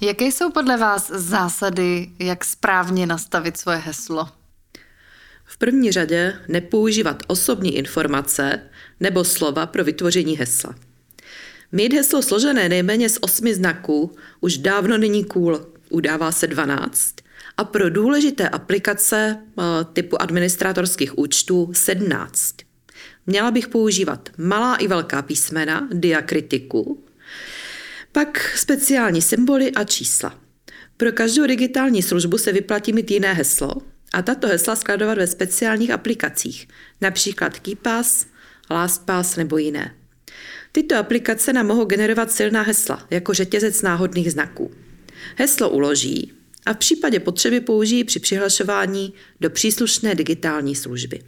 Jaké 0.02 0.26
jsou 0.26 0.52
podle 0.52 0.78
vás 0.78 1.08
zásady, 1.10 2.10
jak 2.20 2.46
správně 2.46 3.08
nastavit 3.08 3.58
svoje 3.58 3.78
heslo? 3.78 4.41
V 5.52 5.58
první 5.58 5.92
řadě 5.92 6.34
nepoužívat 6.48 7.24
osobní 7.28 7.78
informace 7.78 8.60
nebo 9.00 9.24
slova 9.24 9.66
pro 9.66 9.84
vytvoření 9.84 10.38
hesla. 10.38 10.76
Mít 11.72 11.94
heslo 11.94 12.22
složené 12.22 12.70
nejméně 12.70 13.10
z 13.10 13.18
osmi 13.22 13.54
znaků 13.54 14.16
už 14.42 14.58
dávno 14.58 14.98
není 14.98 15.26
cool, 15.26 15.68
udává 15.90 16.32
se 16.32 16.48
12, 16.48 17.16
a 17.58 17.64
pro 17.64 17.90
důležité 17.90 18.50
aplikace 18.50 19.38
eh, 19.38 19.64
typu 19.94 20.22
administrátorských 20.22 21.18
účtů 21.18 21.72
17. 21.74 22.56
Měla 23.26 23.52
bych 23.52 23.68
používat 23.68 24.30
malá 24.38 24.76
i 24.76 24.88
velká 24.88 25.22
písmena, 25.22 25.90
diakritiku, 25.94 27.06
pak 28.12 28.58
speciální 28.58 29.22
symboly 29.22 29.72
a 29.72 29.84
čísla. 29.84 30.40
Pro 30.98 31.12
každou 31.12 31.48
digitální 31.48 32.02
službu 32.02 32.38
se 32.38 32.52
vyplatí 32.52 32.94
mít 32.94 33.12
jiné 33.12 33.34
heslo 33.34 33.91
a 34.14 34.22
tato 34.22 34.48
hesla 34.48 34.76
skladovat 34.76 35.18
ve 35.18 35.28
speciálních 35.28 35.92
aplikacích, 35.92 36.68
například 37.02 37.60
KeePass, 37.60 38.26
LastPass 38.72 39.36
nebo 39.36 39.58
jiné. 39.58 39.96
Tyto 40.72 40.98
aplikace 40.98 41.54
nám 41.54 41.68
mohou 41.68 41.86
generovat 41.86 42.32
silná 42.32 42.62
hesla, 42.62 43.08
jako 43.10 43.34
řetězec 43.34 43.82
náhodných 43.82 44.32
znaků. 44.32 44.72
Heslo 45.36 45.70
uloží 45.70 46.34
a 46.66 46.74
v 46.74 46.78
případě 46.78 47.20
potřeby 47.20 47.60
použijí 47.60 48.04
při 48.04 48.20
přihlašování 48.20 49.14
do 49.42 49.50
příslušné 49.50 50.16
digitální 50.16 50.76
služby. 50.76 51.22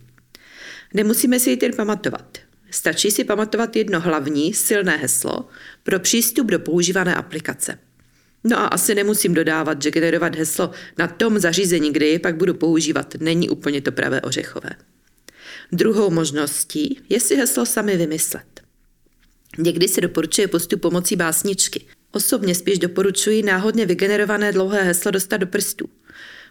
Nemusíme 0.93 1.39
si 1.39 1.49
ji 1.49 1.59
jen 1.61 1.73
pamatovat. 1.73 2.37
Stačí 2.71 3.11
si 3.11 3.23
pamatovat 3.23 3.75
jedno 3.75 3.99
hlavní, 3.99 4.53
silné 4.53 4.97
heslo 4.97 5.47
pro 5.83 5.99
přístup 5.99 6.47
do 6.47 6.59
používané 6.59 7.15
aplikace. 7.15 7.79
No 8.43 8.59
a 8.59 8.65
asi 8.65 8.95
nemusím 8.95 9.33
dodávat, 9.33 9.81
že 9.81 9.91
generovat 9.91 10.35
heslo 10.35 10.71
na 10.97 11.07
tom 11.07 11.39
zařízení, 11.39 11.93
kde 11.93 12.05
je 12.05 12.19
pak 12.19 12.37
budu 12.37 12.53
používat, 12.53 13.15
není 13.19 13.49
úplně 13.49 13.81
to 13.81 13.91
pravé 13.91 14.21
ořechové. 14.21 14.69
Druhou 15.71 16.09
možností 16.09 16.99
je 17.09 17.19
si 17.19 17.35
heslo 17.35 17.65
sami 17.65 17.97
vymyslet. 17.97 18.61
Někdy 19.57 19.87
se 19.87 20.01
doporučuje 20.01 20.47
postup 20.47 20.81
pomocí 20.81 21.15
básničky. 21.15 21.85
Osobně 22.11 22.55
spíš 22.55 22.79
doporučuji 22.79 23.43
náhodně 23.43 23.85
vygenerované 23.85 24.51
dlouhé 24.51 24.83
heslo 24.83 25.11
dostat 25.11 25.37
do 25.37 25.47
prstů. 25.47 25.89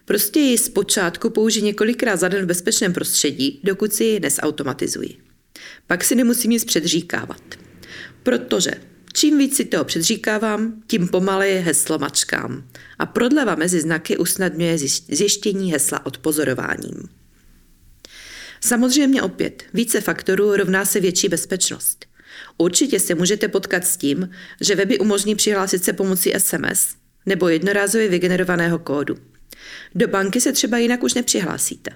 Prostě 0.05 0.39
ji 0.39 0.57
zpočátku 0.57 1.29
použij 1.29 1.61
několikrát 1.61 2.15
za 2.15 2.27
den 2.27 2.43
v 2.43 2.47
bezpečném 2.47 2.93
prostředí, 2.93 3.59
dokud 3.63 3.93
si 3.93 4.03
ji 4.03 4.19
nesautomatizuji. 4.19 5.17
Pak 5.87 6.03
si 6.03 6.15
nemusím 6.15 6.51
nic 6.51 6.65
předříkávat. 6.65 7.41
Protože 8.23 8.71
čím 9.13 9.37
víc 9.37 9.55
si 9.55 9.65
toho 9.65 9.83
předříkávám, 9.83 10.83
tím 10.87 11.07
pomaleji 11.07 11.59
heslo 11.59 11.99
mačkám. 11.99 12.63
A 12.99 13.05
prodleva 13.05 13.55
mezi 13.55 13.81
znaky 13.81 14.17
usnadňuje 14.17 14.77
zjištění 15.09 15.71
hesla 15.71 16.05
odpozorováním. 16.05 17.09
Samozřejmě 18.61 19.21
opět, 19.21 19.63
více 19.73 20.01
faktorů 20.01 20.55
rovná 20.55 20.85
se 20.85 20.99
větší 20.99 21.29
bezpečnost. 21.29 22.05
Určitě 22.57 22.99
se 22.99 23.15
můžete 23.15 23.47
potkat 23.47 23.85
s 23.85 23.97
tím, 23.97 24.29
že 24.61 24.75
weby 24.75 24.99
umožní 24.99 25.35
přihlásit 25.35 25.83
se 25.83 25.93
pomocí 25.93 26.33
SMS 26.37 26.95
nebo 27.25 27.49
jednorázově 27.49 28.07
vygenerovaného 28.07 28.79
kódu. 28.79 29.15
Do 29.95 30.07
banky 30.07 30.41
se 30.41 30.51
třeba 30.51 30.77
jinak 30.77 31.03
už 31.03 31.13
nepřihlásíte. 31.13 31.91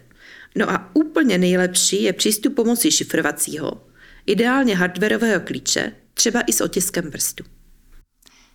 No 0.56 0.72
a 0.72 0.92
úplně 0.94 1.38
nejlepší 1.38 2.04
je 2.04 2.14
přístup 2.14 2.56
pomocí 2.56 2.92
šifrovacího, 2.92 3.88
ideálně 4.26 4.76
hardwareového 4.76 5.42
klíče, 5.42 5.92
třeba 6.18 6.42
i 6.42 6.54
s 6.54 6.62
otiskem 6.62 7.12
prstu. 7.12 7.44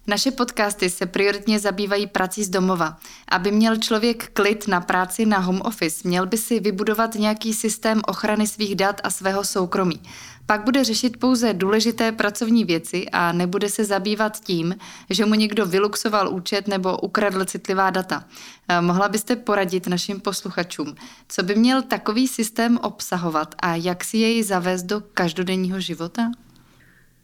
Naše 0.07 0.31
podcasty 0.31 0.91
se 0.91 1.07
prioritně 1.07 1.59
zabývají 1.59 2.07
prací 2.07 2.45
z 2.45 2.49
domova. 2.49 2.99
Aby 3.29 3.53
měl 3.53 3.77
člověk 3.77 4.31
klid 4.33 4.69
na 4.69 4.81
práci 4.81 5.27
na 5.27 5.39
home 5.39 5.63
office, 5.65 6.09
měl 6.09 6.27
by 6.27 6.39
si 6.39 6.61
vybudovat 6.61 7.15
nějaký 7.15 7.55
systém 7.55 8.03
ochrany 8.07 8.47
svých 8.47 8.75
dat 8.75 9.01
a 9.05 9.11
svého 9.11 9.45
soukromí. 9.45 10.03
Pak 10.47 10.65
bude 10.65 10.85
řešit 10.85 11.17
pouze 11.17 11.55
důležité 11.55 12.13
pracovní 12.13 12.65
věci 12.65 13.09
a 13.09 13.33
nebude 13.33 13.69
se 13.69 13.85
zabývat 13.85 14.41
tím, 14.41 14.75
že 15.11 15.25
mu 15.25 15.35
někdo 15.35 15.67
vyluxoval 15.67 16.35
účet 16.35 16.69
nebo 16.69 16.99
ukradl 16.99 17.45
citlivá 17.45 17.91
data. 17.91 18.25
Eh, 18.69 18.81
mohla 18.81 19.09
byste 19.09 19.37
poradit 19.37 19.87
našim 19.87 20.21
posluchačům, 20.21 20.95
co 21.29 21.43
by 21.43 21.55
měl 21.55 21.83
takový 21.83 22.29
systém 22.29 22.79
obsahovat 22.79 23.55
a 23.63 23.75
jak 23.75 24.05
si 24.05 24.19
jej 24.19 24.43
zavést 24.43 24.83
do 24.83 25.01
každodenního 25.01 25.81
života? 25.81 26.31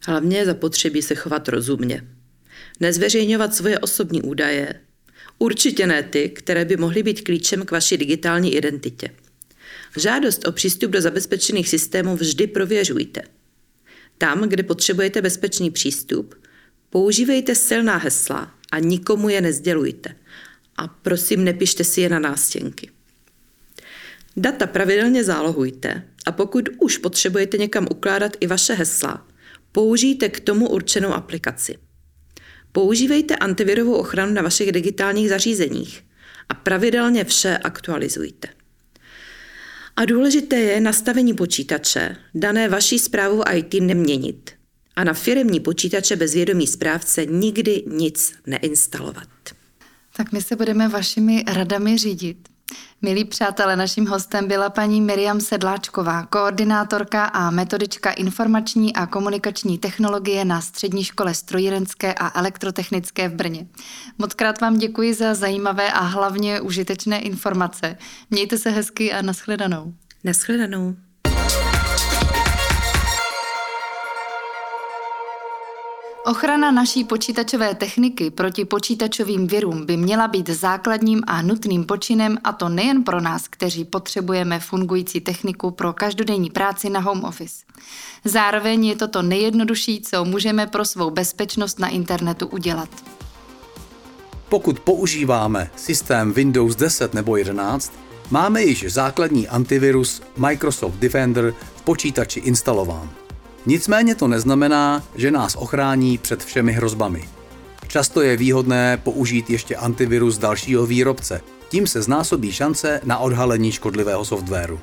Hlavně 0.06 0.38
je 0.38 0.44
zapotřebí 0.44 1.02
se 1.02 1.14
chovat 1.14 1.48
rozumně. 1.48 2.08
nezveřejňovat 2.80 3.54
svoje 3.54 3.78
osobní 3.78 4.22
údaje, 4.22 4.74
určitě 5.38 5.87
ne 5.87 6.02
ty, 6.02 6.28
které 6.28 6.64
by 6.64 6.76
mohly 6.76 7.02
být 7.02 7.20
klíčem 7.20 7.64
k 7.64 7.70
vaší 7.70 7.96
digitální 7.96 8.54
identitě. 8.54 9.11
Žádost 9.96 10.48
o 10.48 10.52
přístup 10.52 10.90
do 10.90 11.00
zabezpečených 11.00 11.68
systémů 11.68 12.16
vždy 12.16 12.46
prověřujte. 12.46 13.22
Tam, 14.18 14.48
kde 14.48 14.62
potřebujete 14.62 15.22
bezpečný 15.22 15.70
přístup, 15.70 16.34
používejte 16.90 17.54
silná 17.54 17.96
hesla 17.96 18.54
a 18.72 18.78
nikomu 18.78 19.28
je 19.28 19.40
nezdělujte. 19.40 20.14
A 20.76 20.88
prosím, 20.88 21.44
nepište 21.44 21.84
si 21.84 22.00
je 22.00 22.08
na 22.08 22.18
nástěnky. 22.18 22.90
Data 24.37 24.66
pravidelně 24.66 25.24
zálohujte 25.24 26.02
a 26.26 26.32
pokud 26.32 26.68
už 26.78 26.98
potřebujete 26.98 27.58
někam 27.58 27.87
ukládat 27.90 28.37
i 28.40 28.46
vaše 28.46 28.74
hesla, 28.74 29.26
použijte 29.72 30.28
k 30.28 30.40
tomu 30.40 30.68
určenou 30.68 31.09
aplikaci. 31.09 31.78
Používejte 32.72 33.37
antivirovou 33.37 33.94
ochranu 33.94 34.33
na 34.33 34.42
vašich 34.42 34.72
digitálních 34.72 35.28
zařízeních 35.28 36.04
a 36.48 36.54
pravidelně 36.54 37.24
vše 37.24 37.59
aktualizujte. 37.59 38.48
A 39.96 40.04
důležité 40.04 40.57
je 40.57 40.81
nastavení 40.81 41.35
počítače, 41.35 42.16
dané 42.35 42.68
vaší 42.68 42.98
zprávou 42.98 43.42
IT 43.54 43.74
neměnit 43.74 44.50
a 44.96 45.04
na 45.04 45.14
firmní 45.14 45.61
počítače 45.61 46.16
bez 46.16 46.35
vědomí 46.35 46.66
správce 46.66 47.26
nikdy 47.26 47.85
nic 47.87 48.35
neinstalovat. 48.46 49.28
Tak 50.16 50.33
my 50.33 50.42
se 50.42 50.57
budeme 50.57 50.88
vašimi 50.88 51.44
radami 51.46 51.98
řídit. 51.98 52.48
Milí 53.02 53.24
přátelé, 53.24 53.76
naším 53.76 54.07
hostem 54.07 54.48
byla 54.48 54.70
paní 54.70 55.00
Miriam 55.00 55.40
Sedláčková, 55.40 56.26
koordinátorka 56.26 57.24
a 57.24 57.50
metodička 57.50 58.11
informační 58.11 58.96
a 58.96 59.07
komunikační 59.07 59.78
technologie 59.78 60.44
na 60.44 60.61
Střední 60.61 61.04
škole 61.04 61.35
strojírenské 61.35 62.14
a 62.14 62.38
elektrotechnické 62.38 63.28
v 63.28 63.35
Brně. 63.35 63.66
Moc 64.18 64.35
krát 64.35 64.61
vám 64.61 64.78
děkuji 64.78 65.14
za 65.14 65.35
zajímavé 65.35 65.92
a 65.92 66.00
hlavně 66.00 66.61
užitečné 66.61 67.20
informace. 67.20 67.96
Mějte 68.31 68.59
se 68.59 68.70
hezky 68.70 69.12
a 69.12 69.22
nashledanou. 69.22 69.94
Nashledanou. 70.24 71.07
Ochrana 76.28 76.70
naší 76.70 77.04
počítačové 77.04 77.74
techniky 77.74 78.30
proti 78.30 78.64
počítačovým 78.64 79.46
virům 79.46 79.86
by 79.86 79.96
měla 79.96 80.28
být 80.28 80.48
základním 80.48 81.22
a 81.26 81.42
nutným 81.42 81.84
počinem 81.84 82.38
a 82.44 82.52
to 82.52 82.68
nejen 82.68 83.04
pro 83.04 83.20
nás, 83.20 83.48
kteří 83.48 83.84
potřebujeme 83.84 84.60
fungující 84.60 85.20
techniku 85.20 85.70
pro 85.70 85.92
každodenní 85.92 86.50
práci 86.50 86.90
na 86.90 87.00
home 87.00 87.24
office. 87.24 87.64
Zároveň 88.24 88.84
je 88.84 88.96
to 88.96 89.08
to 89.08 89.22
nejjednodušší, 89.22 90.00
co 90.00 90.24
můžeme 90.24 90.66
pro 90.66 90.84
svou 90.84 91.10
bezpečnost 91.10 91.78
na 91.78 91.88
internetu 91.88 92.46
udělat. 92.46 92.88
Pokud 94.48 94.80
používáme 94.80 95.70
systém 95.76 96.32
Windows 96.32 96.76
10 96.76 97.14
nebo 97.14 97.36
11, 97.36 97.92
máme 98.30 98.62
již 98.62 98.92
základní 98.92 99.48
antivirus 99.48 100.22
Microsoft 100.36 100.94
Defender 100.94 101.54
v 101.76 101.82
počítači 101.82 102.40
instalován. 102.40 103.27
Nicméně 103.68 104.14
to 104.14 104.28
neznamená, 104.28 105.02
že 105.14 105.31
nás 105.31 105.57
ochrání 105.57 106.18
před 106.18 106.44
všemi 106.44 106.72
hrozbami. 106.72 107.28
Často 107.88 108.22
je 108.22 108.37
výhodné 108.37 108.96
použít 108.96 109.50
ještě 109.50 109.76
antivirus 109.76 110.38
dalšího 110.38 110.87
výrobce, 110.87 111.40
tím 111.68 111.87
se 111.87 112.02
znásobí 112.02 112.52
šance 112.52 113.00
na 113.04 113.18
odhalení 113.18 113.72
škodlivého 113.72 114.24
softwaru. 114.24 114.81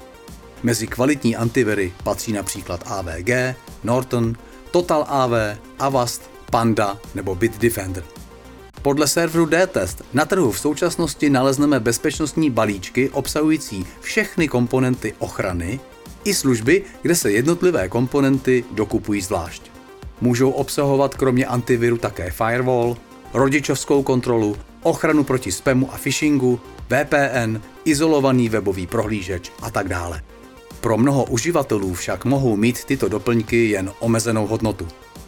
Mezi 0.64 0.88
kvalitní 0.88 1.36
antiviry 1.36 1.94
patří 2.04 2.34
například 2.34 2.84
AVG, 2.86 3.56
Norton, 3.84 4.34
Total 4.72 5.06
AV, 5.10 5.32
Avast, 5.80 6.30
Panda 6.52 6.98
nebo 7.16 7.36
Bitdefender. 7.36 8.04
Podle 8.82 9.08
serveru 9.08 9.46
D-Test 9.46 10.04
na 10.14 10.26
trhu 10.26 10.52
v 10.52 10.60
současnosti 10.60 11.30
nalezneme 11.30 11.80
bezpečnostní 11.80 12.50
balíčky 12.50 13.10
obsahující 13.10 13.86
všechny 14.02 14.48
komponenty 14.48 15.14
ochrany 15.20 15.80
i 16.26 16.34
služby, 16.34 16.84
kde 17.02 17.16
se 17.16 17.32
jednotlivé 17.32 17.90
komponenty 17.90 18.64
dokupují 18.72 19.22
zvlášť. 19.22 19.72
Můžou 20.22 20.52
obsahovat 20.52 21.16
kromě 21.16 21.46
antiviru 21.46 21.98
také 21.98 22.32
firewall, 22.32 22.98
rodičovskou 23.34 24.04
kontrolu, 24.04 24.58
ochranu 24.84 25.24
proti 25.24 25.52
spamu 25.52 25.94
a 25.94 25.98
phishingu, 25.98 26.60
VPN, 26.90 27.62
izolovaný 27.86 28.50
webový 28.50 28.88
prohlížeč 28.88 29.52
a 29.62 29.72
tak 29.72 29.88
dále. 29.88 30.22
Pro 30.82 30.98
mnoho 30.98 31.24
uživatelů 31.24 31.94
však 31.94 32.26
mohou 32.26 32.56
mít 32.56 32.84
tyto 32.86 33.10
doplňky 33.10 33.70
jen 33.70 33.92
omezenou 34.00 34.48
hodnotu. 34.48 34.88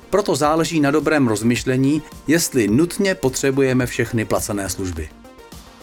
Proto 0.10 0.36
záleží 0.36 0.80
na 0.80 0.92
dobrém 0.92 1.28
rozmyšlení, 1.28 2.02
jestli 2.28 2.68
nutně 2.68 3.16
potřebujeme 3.16 3.86
všechny 3.86 4.26
placené 4.26 4.70
služby. 4.70 5.10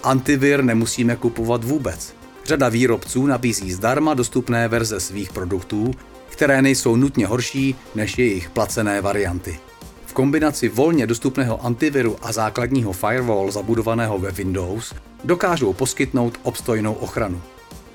Antivir 0.03 0.65
nemusíme 0.65 1.17
kupovat 1.17 1.65
vůbec. 1.65 2.15
Řada 2.45 2.69
výrobců 2.69 3.27
nabízí 3.27 3.73
zdarma 3.73 4.15
dostupné 4.15 4.69
verze 4.69 5.01
svých 5.01 5.33
produktů, 5.33 5.91
které 6.29 6.63
nejsou 6.63 6.97
nutně 6.97 7.27
horší 7.27 7.75
než 7.95 8.19
jejich 8.19 8.51
placené 8.51 9.01
varianty. 9.01 9.59
V 10.07 10.13
kombinaci 10.13 10.69
volně 10.69 11.07
dostupného 11.07 11.65
antiviru 11.65 12.17
a 12.23 12.33
základního 12.33 12.93
firewall 12.93 13.51
zabudovaného 13.51 14.19
ve 14.19 14.31
Windows 14.31 14.95
dokážou 15.25 15.73
poskytnout 15.73 16.39
obstojnou 16.43 16.93
ochranu. 16.93 17.43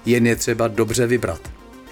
Jen 0.06 0.28
je 0.28 0.36
třeba 0.36 0.68
dobře 0.68 1.08
vybrat. 1.08 1.42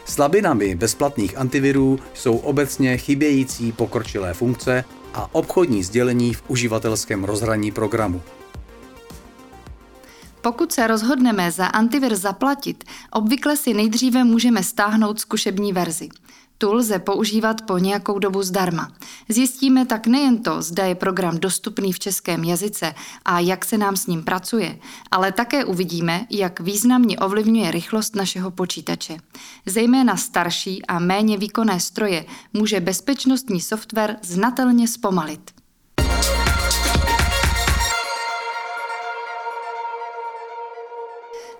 Slabinami 0.05 0.75
bezplatných 0.75 1.37
antivirů 1.37 1.99
jsou 2.13 2.37
obecně 2.37 2.97
chybějící 2.97 3.71
pokročilé 3.71 4.33
funkce 4.33 4.83
a 5.13 5.35
obchodní 5.35 5.83
sdělení 5.83 6.33
v 6.33 6.43
uživatelském 6.47 7.23
rozhraní 7.23 7.71
programu. 7.71 8.21
Pokud 10.47 10.71
se 10.71 10.87
rozhodneme 10.87 11.51
za 11.51 11.65
antivir 11.65 12.15
zaplatit, 12.15 12.83
obvykle 13.11 13.57
si 13.57 13.73
nejdříve 13.73 14.23
můžeme 14.23 14.63
stáhnout 14.63 15.19
zkušební 15.19 15.73
verzi. 15.73 16.09
Tu 16.57 16.73
lze 16.73 16.99
používat 16.99 17.61
po 17.61 17.77
nějakou 17.77 18.19
dobu 18.19 18.43
zdarma. 18.43 18.91
Zjistíme 19.29 19.85
tak 19.85 20.07
nejen 20.07 20.43
to, 20.43 20.61
zda 20.61 20.85
je 20.85 20.95
program 20.95 21.37
dostupný 21.37 21.93
v 21.93 21.99
českém 21.99 22.43
jazyce 22.43 22.93
a 23.25 23.39
jak 23.39 23.65
se 23.65 23.77
nám 23.77 23.95
s 23.95 24.07
ním 24.07 24.23
pracuje, 24.23 24.79
ale 25.11 25.31
také 25.31 25.65
uvidíme, 25.65 26.25
jak 26.29 26.59
významně 26.59 27.19
ovlivňuje 27.19 27.71
rychlost 27.71 28.15
našeho 28.15 28.51
počítače. 28.51 29.17
Zejména 29.65 30.17
starší 30.17 30.85
a 30.85 30.99
méně 30.99 31.37
výkonné 31.37 31.79
stroje 31.79 32.25
může 32.53 32.79
bezpečnostní 32.79 33.61
software 33.61 34.17
znatelně 34.21 34.87
zpomalit. 34.87 35.56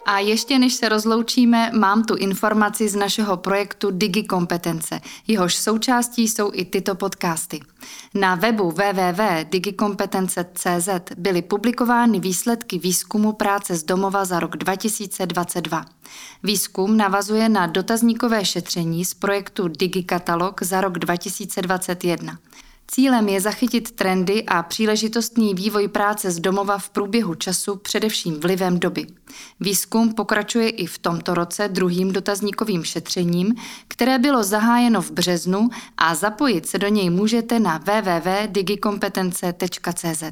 A 0.10 0.20
ještě 0.20 0.60
než 0.60 0.74
se 0.74 0.90
rozloučíme, 0.90 1.72
mám 1.74 2.04
tu 2.04 2.16
informaci 2.16 2.90
z 2.90 2.96
našeho 2.96 3.38
projektu 3.38 3.92
Digikompetence. 3.92 5.02
Jehož 5.28 5.56
součástí 5.56 6.28
jsou 6.28 6.52
i 6.54 6.66
tyto 6.66 6.96
podcasty. 6.96 7.60
Na 8.14 8.36
webu 8.36 8.72
www.digikompetence.cz 8.72 10.90
byly 11.18 11.42
publikovány 11.42 12.20
výsledky 12.20 12.80
výzkumu 12.80 13.34
práce 13.34 13.76
z 13.76 13.84
domova 13.84 14.26
za 14.26 14.40
rok 14.40 14.58
2022. 14.58 15.86
Výzkum 16.44 16.98
navazuje 16.98 17.50
na 17.50 17.68
dotazníkové 17.68 18.46
šetření 18.46 19.06
z 19.06 19.14
projektu 19.14 19.68
Digikatalog 19.68 20.64
za 20.64 20.82
rok 20.82 21.00
2021. 21.00 22.38
Cílem 22.92 23.30
je 23.30 23.42
zachytit 23.42 23.92
trendy 23.92 24.44
a 24.44 24.64
příležitostný 24.64 25.54
vývoj 25.54 25.88
práce 25.88 26.32
z 26.32 26.40
domova 26.40 26.78
v 26.78 26.90
průběhu 26.90 27.36
času, 27.36 27.76
především 27.76 28.40
vlivem 28.40 28.80
doby. 28.80 29.08
Výzkum 29.60 30.14
pokračuje 30.14 30.70
i 30.70 30.86
v 30.86 30.98
tomto 30.98 31.34
roce 31.34 31.68
druhým 31.68 32.12
dotazníkovým 32.12 32.84
šetřením, 32.84 33.56
které 33.88 34.20
bylo 34.20 34.44
zahájeno 34.44 35.02
v 35.02 35.12
březnu 35.12 35.70
a 35.98 36.16
zapojit 36.16 36.68
se 36.68 36.78
do 36.78 36.88
něj 36.88 37.10
můžete 37.10 37.60
na 37.60 37.78
www.digikompetence.cz. 37.78 40.24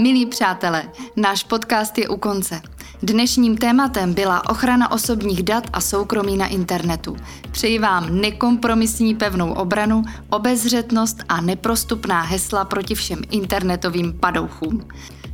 Milí 0.00 0.26
přátelé, 0.26 0.92
náš 1.16 1.44
podcast 1.44 1.98
je 1.98 2.08
u 2.08 2.16
konce. 2.16 2.62
Dnešním 3.02 3.56
tématem 3.56 4.14
byla 4.14 4.50
ochrana 4.50 4.90
osobních 4.90 5.42
dat 5.42 5.64
a 5.72 5.80
soukromí 5.80 6.36
na 6.36 6.46
internetu. 6.46 7.16
Přeji 7.50 7.78
vám 7.78 8.20
nekompromisní 8.20 9.14
pevnou 9.14 9.52
obranu, 9.52 10.02
obezřetnost 10.30 11.24
a 11.28 11.40
neprostupná 11.40 12.22
hesla 12.22 12.64
proti 12.64 12.94
všem 12.94 13.22
internetovým 13.30 14.12
padouchům. 14.12 14.88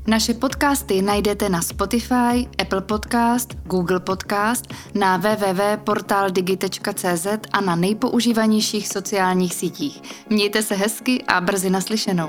Naše 0.06 0.34
podcasty 0.34 1.02
najdete 1.02 1.48
na 1.48 1.62
Spotify, 1.62 2.48
Apple 2.58 2.80
Podcast, 2.80 3.54
Google 3.64 4.00
Podcast, 4.00 4.64
na 4.94 5.16
www.portaldigi.cz 5.16 7.26
a 7.52 7.60
na 7.60 7.76
nejpoužívanějších 7.76 8.88
sociálních 8.88 9.54
sítích. 9.54 10.02
Mějte 10.30 10.62
se 10.62 10.74
hezky 10.74 11.24
a 11.28 11.40
brzy 11.40 11.70
naslyšenou. 11.70 12.28